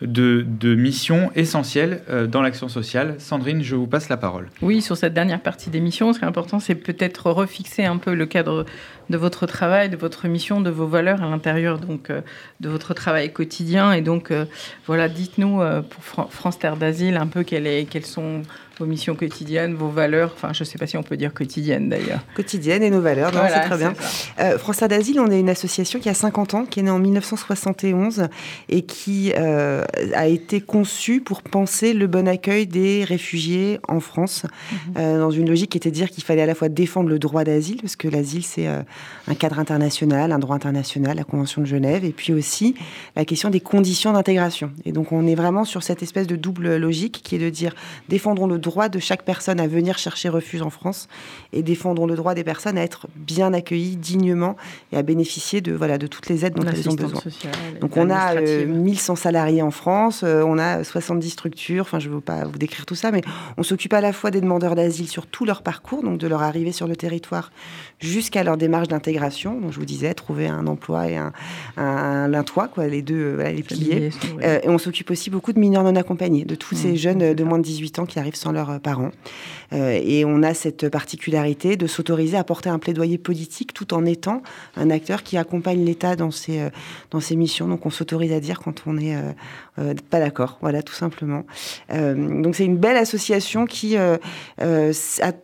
[0.03, 3.17] de, missions essentielles euh, dans l'action sociale.
[3.19, 4.49] Sandrine, je vous passe la parole.
[4.63, 8.15] Oui, sur cette dernière partie d'émission, ce qui est important, c'est peut-être refixer un peu
[8.15, 8.65] le cadre
[9.11, 12.23] de votre travail, de votre mission, de vos valeurs à l'intérieur donc euh,
[12.61, 13.93] de votre travail quotidien.
[13.93, 14.47] Et donc, euh,
[14.87, 18.43] voilà, dites-nous pour France Terre d'Asile un peu quelles sont
[18.81, 20.33] vos missions quotidiennes, vos valeurs.
[20.35, 22.21] Enfin, je ne sais pas si on peut dire quotidienne d'ailleurs.
[22.35, 23.93] Quotidienne et nos valeurs, c'est très bien.
[24.41, 26.91] Euh, France Terre d'Asile, on est une association qui a 50 ans, qui est née
[26.91, 28.29] en 1971
[28.69, 29.85] et qui euh,
[30.15, 34.79] a été conçue pour penser le bon accueil des réfugiés en France, mhm.
[34.97, 37.19] euh, dans une logique qui était de dire qu'il fallait à la fois défendre le
[37.19, 38.67] droit d'asile, parce que l'asile c'est
[39.29, 42.75] un cadre international, un droit international, la Convention de Genève, et puis aussi
[43.17, 44.71] la question des conditions d'intégration.
[44.85, 47.75] Et donc on est vraiment sur cette espèce de double logique qui est de dire
[48.09, 51.09] défendons le droit de chaque personne à venir chercher refuge en France
[51.53, 54.57] et défendons le droit des personnes à être bien accueillies dignement
[54.93, 57.21] et à bénéficier de, voilà, de toutes les aides dont elles ont besoin.
[57.81, 62.09] Donc on a 1100 euh, salariés en France, euh, on a 70 structures, enfin je
[62.09, 63.23] ne veux pas vous décrire tout ça, mais
[63.57, 66.43] on s'occupe à la fois des demandeurs d'asile sur tout leur parcours, donc de leur
[66.43, 67.51] arrivée sur le territoire
[67.99, 69.59] jusqu'à leur démarche d'intégration.
[69.59, 71.33] Donc je vous disais, trouver un emploi et un,
[71.77, 74.11] un, toit, quoi, les deux euh, les piliers.
[74.43, 76.97] et on s'occupe aussi beaucoup de mineurs non accompagnés, de tous ces mmh.
[76.97, 79.11] jeunes de moins de 18 ans qui arrivent sans leur euh, parents.
[79.73, 84.05] Euh, et on a cette particularité de s'autoriser à porter un plaidoyer politique tout en
[84.05, 84.43] étant
[84.77, 86.71] un acteur qui accompagne l'État dans ses, euh,
[87.11, 87.69] dans ses missions.
[87.69, 89.17] Donc on s'autorise à dire quand on n'est
[90.11, 91.45] pas d'accord, voilà, tout simplement.
[91.89, 94.19] donc c'est une belle association qui a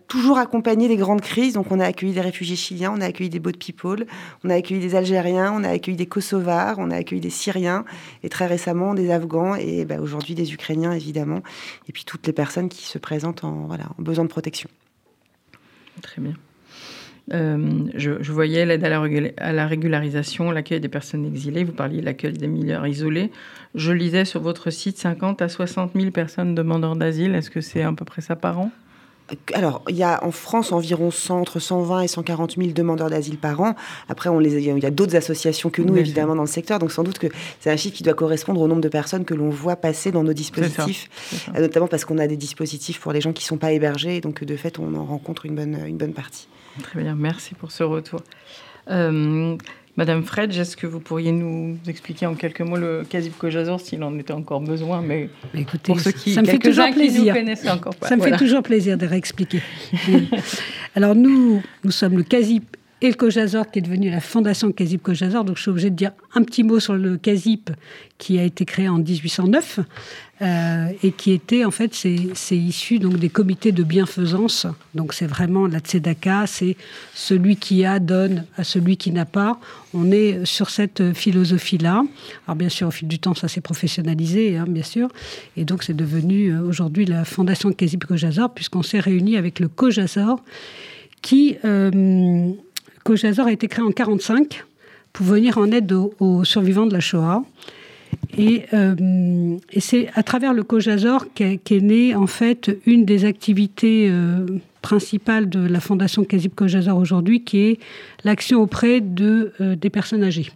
[0.09, 1.55] toujours accompagné les grandes crises.
[1.55, 4.06] Donc on a accueilli des réfugiés chiliens, on a accueilli des boat people,
[4.44, 7.84] on a accueilli des Algériens, on a accueilli des Kosovars, on a accueilli des Syriens
[8.22, 11.42] et très récemment des Afghans et bah, aujourd'hui des Ukrainiens évidemment.
[11.88, 14.68] Et puis toutes les personnes qui se présente en, voilà, en besoin de protection.
[16.02, 16.34] Très bien.
[17.32, 21.64] Euh, je, voyais l'aide à, la régularisation, l'accueil des personnes exilées.
[21.64, 23.32] Vous parliez de l'accueil des mineurs isolés.
[23.74, 27.34] Je lisais sur votre site 50 à 60 000 personnes demandeurs d'asile.
[27.34, 28.70] Est-ce que c'est à peu près ça par an?
[29.54, 33.38] Alors, il y a en France environ 100, entre 120 et 140 000 demandeurs d'asile
[33.38, 33.74] par an.
[34.08, 36.78] Après, on les, il y a d'autres associations que nous, évidemment, dans le secteur.
[36.78, 37.26] Donc, sans doute que
[37.60, 40.22] c'est un chiffre qui doit correspondre au nombre de personnes que l'on voit passer dans
[40.22, 41.08] nos dispositifs.
[41.54, 44.20] Euh, notamment parce qu'on a des dispositifs pour les gens qui ne sont pas hébergés.
[44.20, 46.48] Donc, de fait, on en rencontre une bonne, une bonne partie.
[46.82, 48.20] Très bien, merci pour ce retour.
[48.90, 49.56] Euh,
[49.97, 54.03] Madame Fred, est-ce que vous pourriez nous expliquer en quelques mots le Casib Kojazor s'il
[54.03, 57.34] en était encore besoin Mais écoutez, pour ceux qui, ça me fait toujours plaisir.
[57.70, 58.09] encore pas.
[58.09, 59.62] Ça me fait toujours plaisir de réexpliquer.
[60.94, 62.64] Alors nous, nous sommes le Casib
[63.01, 65.44] et le Kojazor qui est devenu la fondation Casib Kojazor.
[65.44, 67.70] Donc je suis obligée de dire un petit mot sur le Casib
[68.18, 69.80] qui a été créé en 1809
[70.43, 74.66] euh, et qui était en fait c'est issu donc des comités de bienfaisance.
[74.95, 76.76] Donc c'est vraiment la tzedaka, c'est
[77.14, 79.59] celui qui a donne à celui qui n'a pas.
[79.95, 82.03] On est sur cette philosophie-là.
[82.47, 85.09] Alors bien sûr au fil du temps ça s'est professionnalisé hein, bien sûr
[85.57, 89.68] et donc c'est devenu euh, aujourd'hui la fondation Casib Kojazor puisqu'on s'est réuni avec le
[89.68, 90.43] Kojazor
[91.22, 92.51] qui euh,
[93.05, 94.64] Kojazor a été créé en 1945
[95.12, 97.43] pour venir en aide aux, survivants de la Shoah.
[98.38, 104.08] Euh, et, c'est à travers le Kojazor qu'est est née en fait une des activités
[104.10, 104.46] euh,
[104.82, 107.80] principales de la fondation Kazib Kojazor aujourd'hui, qui est
[108.24, 110.50] l'action auprès de, euh, des personnes âgées.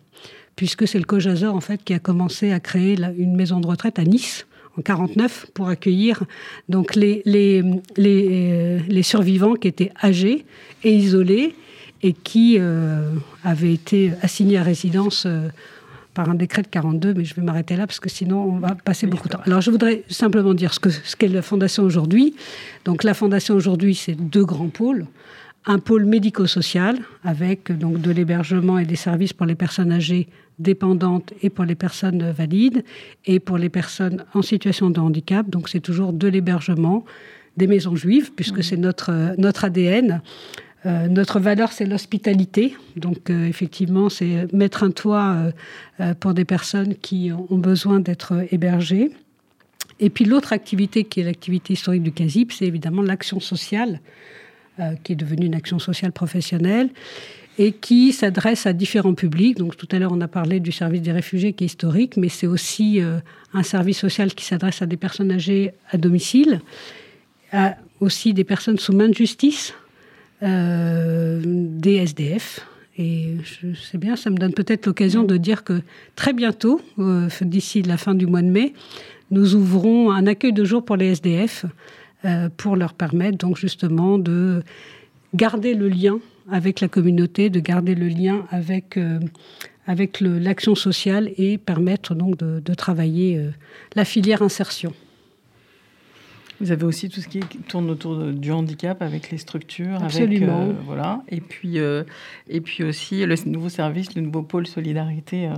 [0.56, 3.98] Puisque c'est le Kojazor en fait qui a commencé à créer une maison de retraite
[3.98, 4.46] à Nice
[4.78, 6.22] en 49 pour accueillir
[6.68, 7.62] donc les, les,
[7.96, 10.44] les, les survivants qui étaient âgés
[10.84, 11.54] et isolés
[12.02, 12.58] et qui
[13.42, 15.26] avait été assigné à résidence
[16.20, 18.74] par un décret de 42, mais je vais m'arrêter là parce que sinon on va
[18.74, 19.40] passer beaucoup de temps.
[19.46, 22.34] Alors je voudrais simplement dire ce qu'est ce qu'est la Fondation aujourd'hui.
[22.84, 25.06] Donc la Fondation aujourd'hui, c'est deux grands pôles.
[25.64, 31.32] Un pôle médico-social avec donc de l'hébergement et des services pour les personnes âgées dépendantes
[31.40, 32.84] et pour les personnes valides
[33.24, 35.48] et pour les personnes en situation de handicap.
[35.48, 37.06] Donc c'est toujours de l'hébergement,
[37.56, 38.68] des maisons juives puisque mmh.
[38.68, 40.20] c'est notre, notre ADN.
[40.86, 42.74] Euh, notre valeur, c'est l'hospitalité.
[42.96, 45.52] Donc, euh, effectivement, c'est mettre un toit
[46.00, 49.10] euh, pour des personnes qui ont besoin d'être hébergées.
[49.98, 54.00] Et puis, l'autre activité qui est l'activité historique du CASIP, c'est évidemment l'action sociale,
[55.04, 56.88] qui est devenue une action sociale professionnelle
[57.58, 59.58] et qui s'adresse à différents publics.
[59.58, 62.30] Donc, tout à l'heure, on a parlé du service des réfugiés qui est historique, mais
[62.30, 63.02] c'est aussi
[63.52, 66.62] un service social qui s'adresse à des personnes âgées à domicile
[68.00, 69.74] aussi des personnes sous main de justice,
[70.42, 72.66] des SDF.
[72.98, 75.80] Et je sais bien, ça me donne peut-être l'occasion de dire que
[76.16, 76.80] très bientôt,
[77.40, 78.74] d'ici la fin du mois de mai,
[79.30, 81.66] nous ouvrons un accueil de jour pour les SDF
[82.56, 84.62] pour leur permettre donc justement de
[85.34, 86.18] garder le lien
[86.50, 89.20] avec la communauté, de garder le lien avec, euh,
[89.86, 93.50] avec l'action sociale et permettre donc de, travailler euh,
[93.94, 94.92] la filière insertion.
[96.60, 100.62] Vous avez aussi tout ce qui tourne autour du handicap avec les structures, Absolument.
[100.62, 105.48] Avec, euh, voilà, et puis et puis aussi le nouveau service, le nouveau pôle solidarité.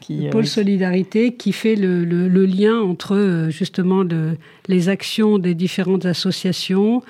[0.00, 4.02] Qui, le pôle solidarité qui fait le, le, lien entre justement
[4.66, 7.02] les actions des différentes associations,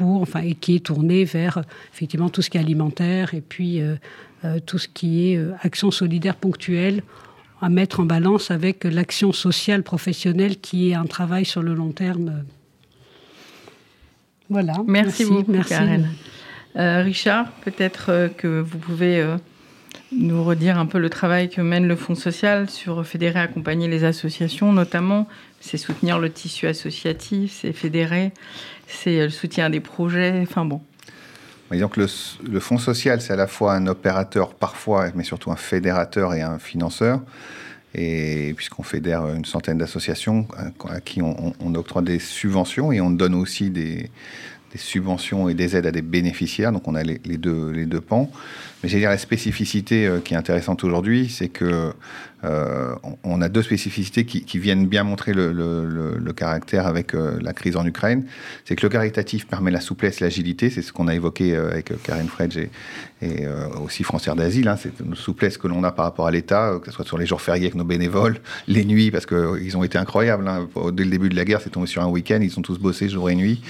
[0.00, 1.62] enfin, et qui est tourné vers
[1.92, 3.96] effectivement tout ce qui est alimentaire et puis euh,
[4.44, 7.02] euh, tout ce qui est euh, action solidaire ponctuelle
[7.60, 11.92] à mettre en balance avec l'action sociale professionnelle qui est un travail sur le long
[11.92, 12.44] terme.
[14.48, 14.74] Voilà.
[14.86, 15.70] Merci, beaucoup, merci.
[15.70, 16.08] Karen.
[16.74, 19.36] Richard, peut-être que vous pouvez
[20.12, 24.04] nous redire un peu le travail que mène le Fonds social sur fédérer, accompagner les
[24.04, 25.28] associations, notamment,
[25.60, 28.32] c'est soutenir le tissu associatif, c'est fédérer,
[28.86, 30.80] c'est le soutien des projets, enfin bon.
[31.70, 32.06] Donc le,
[32.48, 36.42] le Fonds social, c'est à la fois un opérateur parfois, mais surtout un fédérateur et
[36.42, 37.20] un financeur.
[37.94, 40.46] Et puisqu'on fédère une centaine d'associations
[40.88, 44.10] à qui on, octroie des subventions et on donne aussi des,
[44.74, 46.70] subventions et des aides à des bénéficiaires.
[46.70, 48.30] Donc on a les, deux, les deux pans.
[48.82, 51.92] Mais j'ai dire la spécificité euh, qui est intéressante aujourd'hui, c'est que
[52.44, 57.76] euh, on a deux spécificités qui, viennent bien montrer le, caractère avec euh, la crise
[57.76, 58.24] en Ukraine.
[58.64, 60.70] C'est que le caritatif permet la souplesse, l'agilité.
[60.70, 62.68] C'est ce qu'on a évoqué avec Karen Fredge et,
[63.82, 64.68] aussi François d'Asile.
[64.68, 64.76] Hein.
[64.80, 67.26] C'est une souplesse que l'on a par rapport à l'État, que ce soit sur les
[67.26, 70.46] jours fériés avec nos bénévoles, les nuits, parce qu'ils ont été incroyables.
[70.46, 70.68] Hein.
[70.92, 72.38] Dès le début de la guerre, c'est tombé sur un week-end.
[72.40, 73.62] Ils ont tous bossé jour et nuit.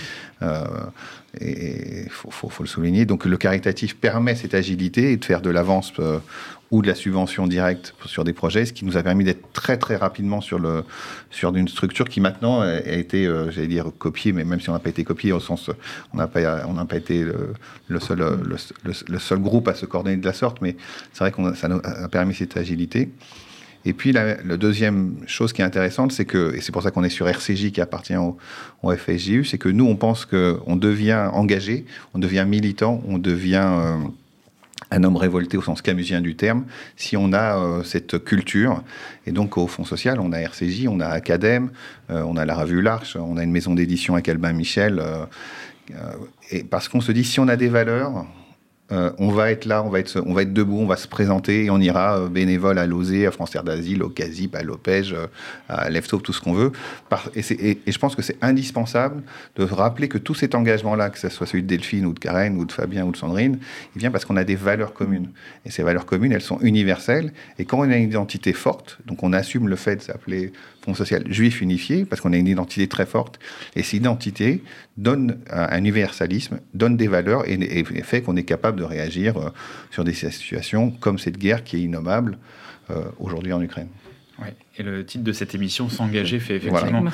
[1.41, 3.07] et il faut, le souligner.
[3.07, 5.93] Donc le caritatif permet cette agilité et de faire de l'avance
[6.71, 9.79] ou de la subvention directe sur des projets, ce qui nous a permis d'être très
[9.79, 10.85] très rapidement sur, le,
[11.31, 14.75] sur une structure qui maintenant a été, euh, j'allais dire, copiée, mais même si on
[14.75, 15.71] n'a pas été copié, au sens,
[16.13, 17.25] on n'a pas, pas été
[17.89, 18.23] le, seul,
[18.85, 20.77] le, seul groupe à se coordonner de la sorte, mais
[21.13, 23.11] c'est vrai que ça nous a permis cette agilité.
[23.85, 27.05] Et puis la, deuxième chose qui est intéressante, c'est que, et c'est pour ça qu'on
[27.05, 28.37] est sur RCJ qui appartient au,
[28.83, 33.67] au FSJU, c'est que nous, on pense qu'on devient engagé, on devient militant, on devient...
[33.67, 33.97] Euh,
[34.91, 36.65] un homme révolté au sens camusien du terme,
[36.97, 38.83] si on a euh, cette culture.
[39.27, 41.71] Et donc au Fonds social, on a RCJ, on a Academ,
[42.11, 44.99] euh, on a la revue L'Arche, on a une maison d'édition avec Albin Michel.
[45.01, 45.27] Euh,
[46.51, 48.27] et parce qu'on se dit, si on a des valeurs,
[48.91, 51.09] euh, on va être là, on va être, on va être debout, on va se
[51.09, 54.63] présenter et on ira euh, bénévole à l'OSE, à France Terre d'Asile, au CASIP, à
[54.63, 55.27] l'OPEJ, euh,
[55.69, 56.73] à l'EFTOP, tout ce qu'on veut.
[57.35, 59.23] et, je pense que c'est indispensable
[59.57, 62.57] de rappeler que tout cet engagement-là, que ce soit celui de Delphine ou de Karen
[62.57, 63.59] ou de Fabien ou de Sandrine,
[63.95, 65.29] il vient parce qu'on a des valeurs communes.
[65.67, 67.33] Et ces valeurs communes, elles sont universelles.
[67.59, 70.53] Et quand on a une identité forte, donc on assume le fait de s'appeler
[70.89, 73.39] Fonds social juif unifié, parce qu'on a une identité très forte,
[73.77, 74.63] et cette identité
[74.97, 79.51] donne un universalisme, donne des valeurs et, fait qu'on est capable de réagir euh,
[79.91, 82.39] sur des situations comme cette guerre qui est innommable
[82.91, 83.89] euh, aujourd'hui en Ukraine.
[84.41, 84.49] Oui.
[84.79, 87.05] Et le titre de cette émission, S'engager, fait effectivement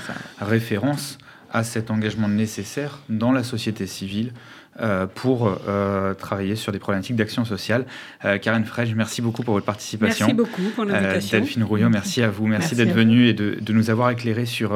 [0.41, 1.19] référence
[1.51, 4.39] à cet engagement nécessaire dans la société civile euh,
[5.15, 7.87] pour euh, travailler sur des problématiques d'action sociale.
[8.25, 10.27] Euh, Karen Frege, merci beaucoup pour votre participation.
[10.27, 11.39] Merci beaucoup pour l'invitation.
[11.39, 12.47] Delphine Rouillot, merci à vous.
[12.47, 14.71] Merci, d'être venu et de, de, nous avoir éclairé sur,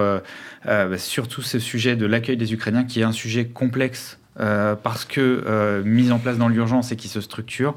[0.64, 4.76] bah, sur tout ce sujet de l'accueil des Ukrainiens, qui est un sujet complexe euh,
[4.76, 7.74] parce que euh, mise en place dans l'urgence et qui se structure,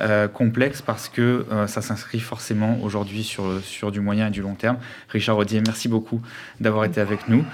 [0.00, 4.54] euh, complexe parce que ça s'inscrit forcément aujourd'hui sur, sur du moyen et du long
[4.54, 4.76] terme.
[5.08, 6.20] Richard Rodier, merci beaucoup
[6.60, 7.44] d'avoir été avec nous.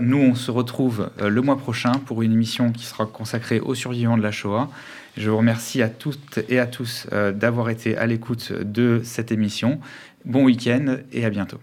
[0.00, 4.16] nous, on se retrouve le mois prochain pour une émission qui sera consacrée aux survivants
[4.16, 4.68] de la Shoah.
[5.16, 9.80] Je vous remercie à toutes et à tous d'avoir été à l'écoute de cette émission.
[10.24, 11.58] Bon week-end et à bientôt.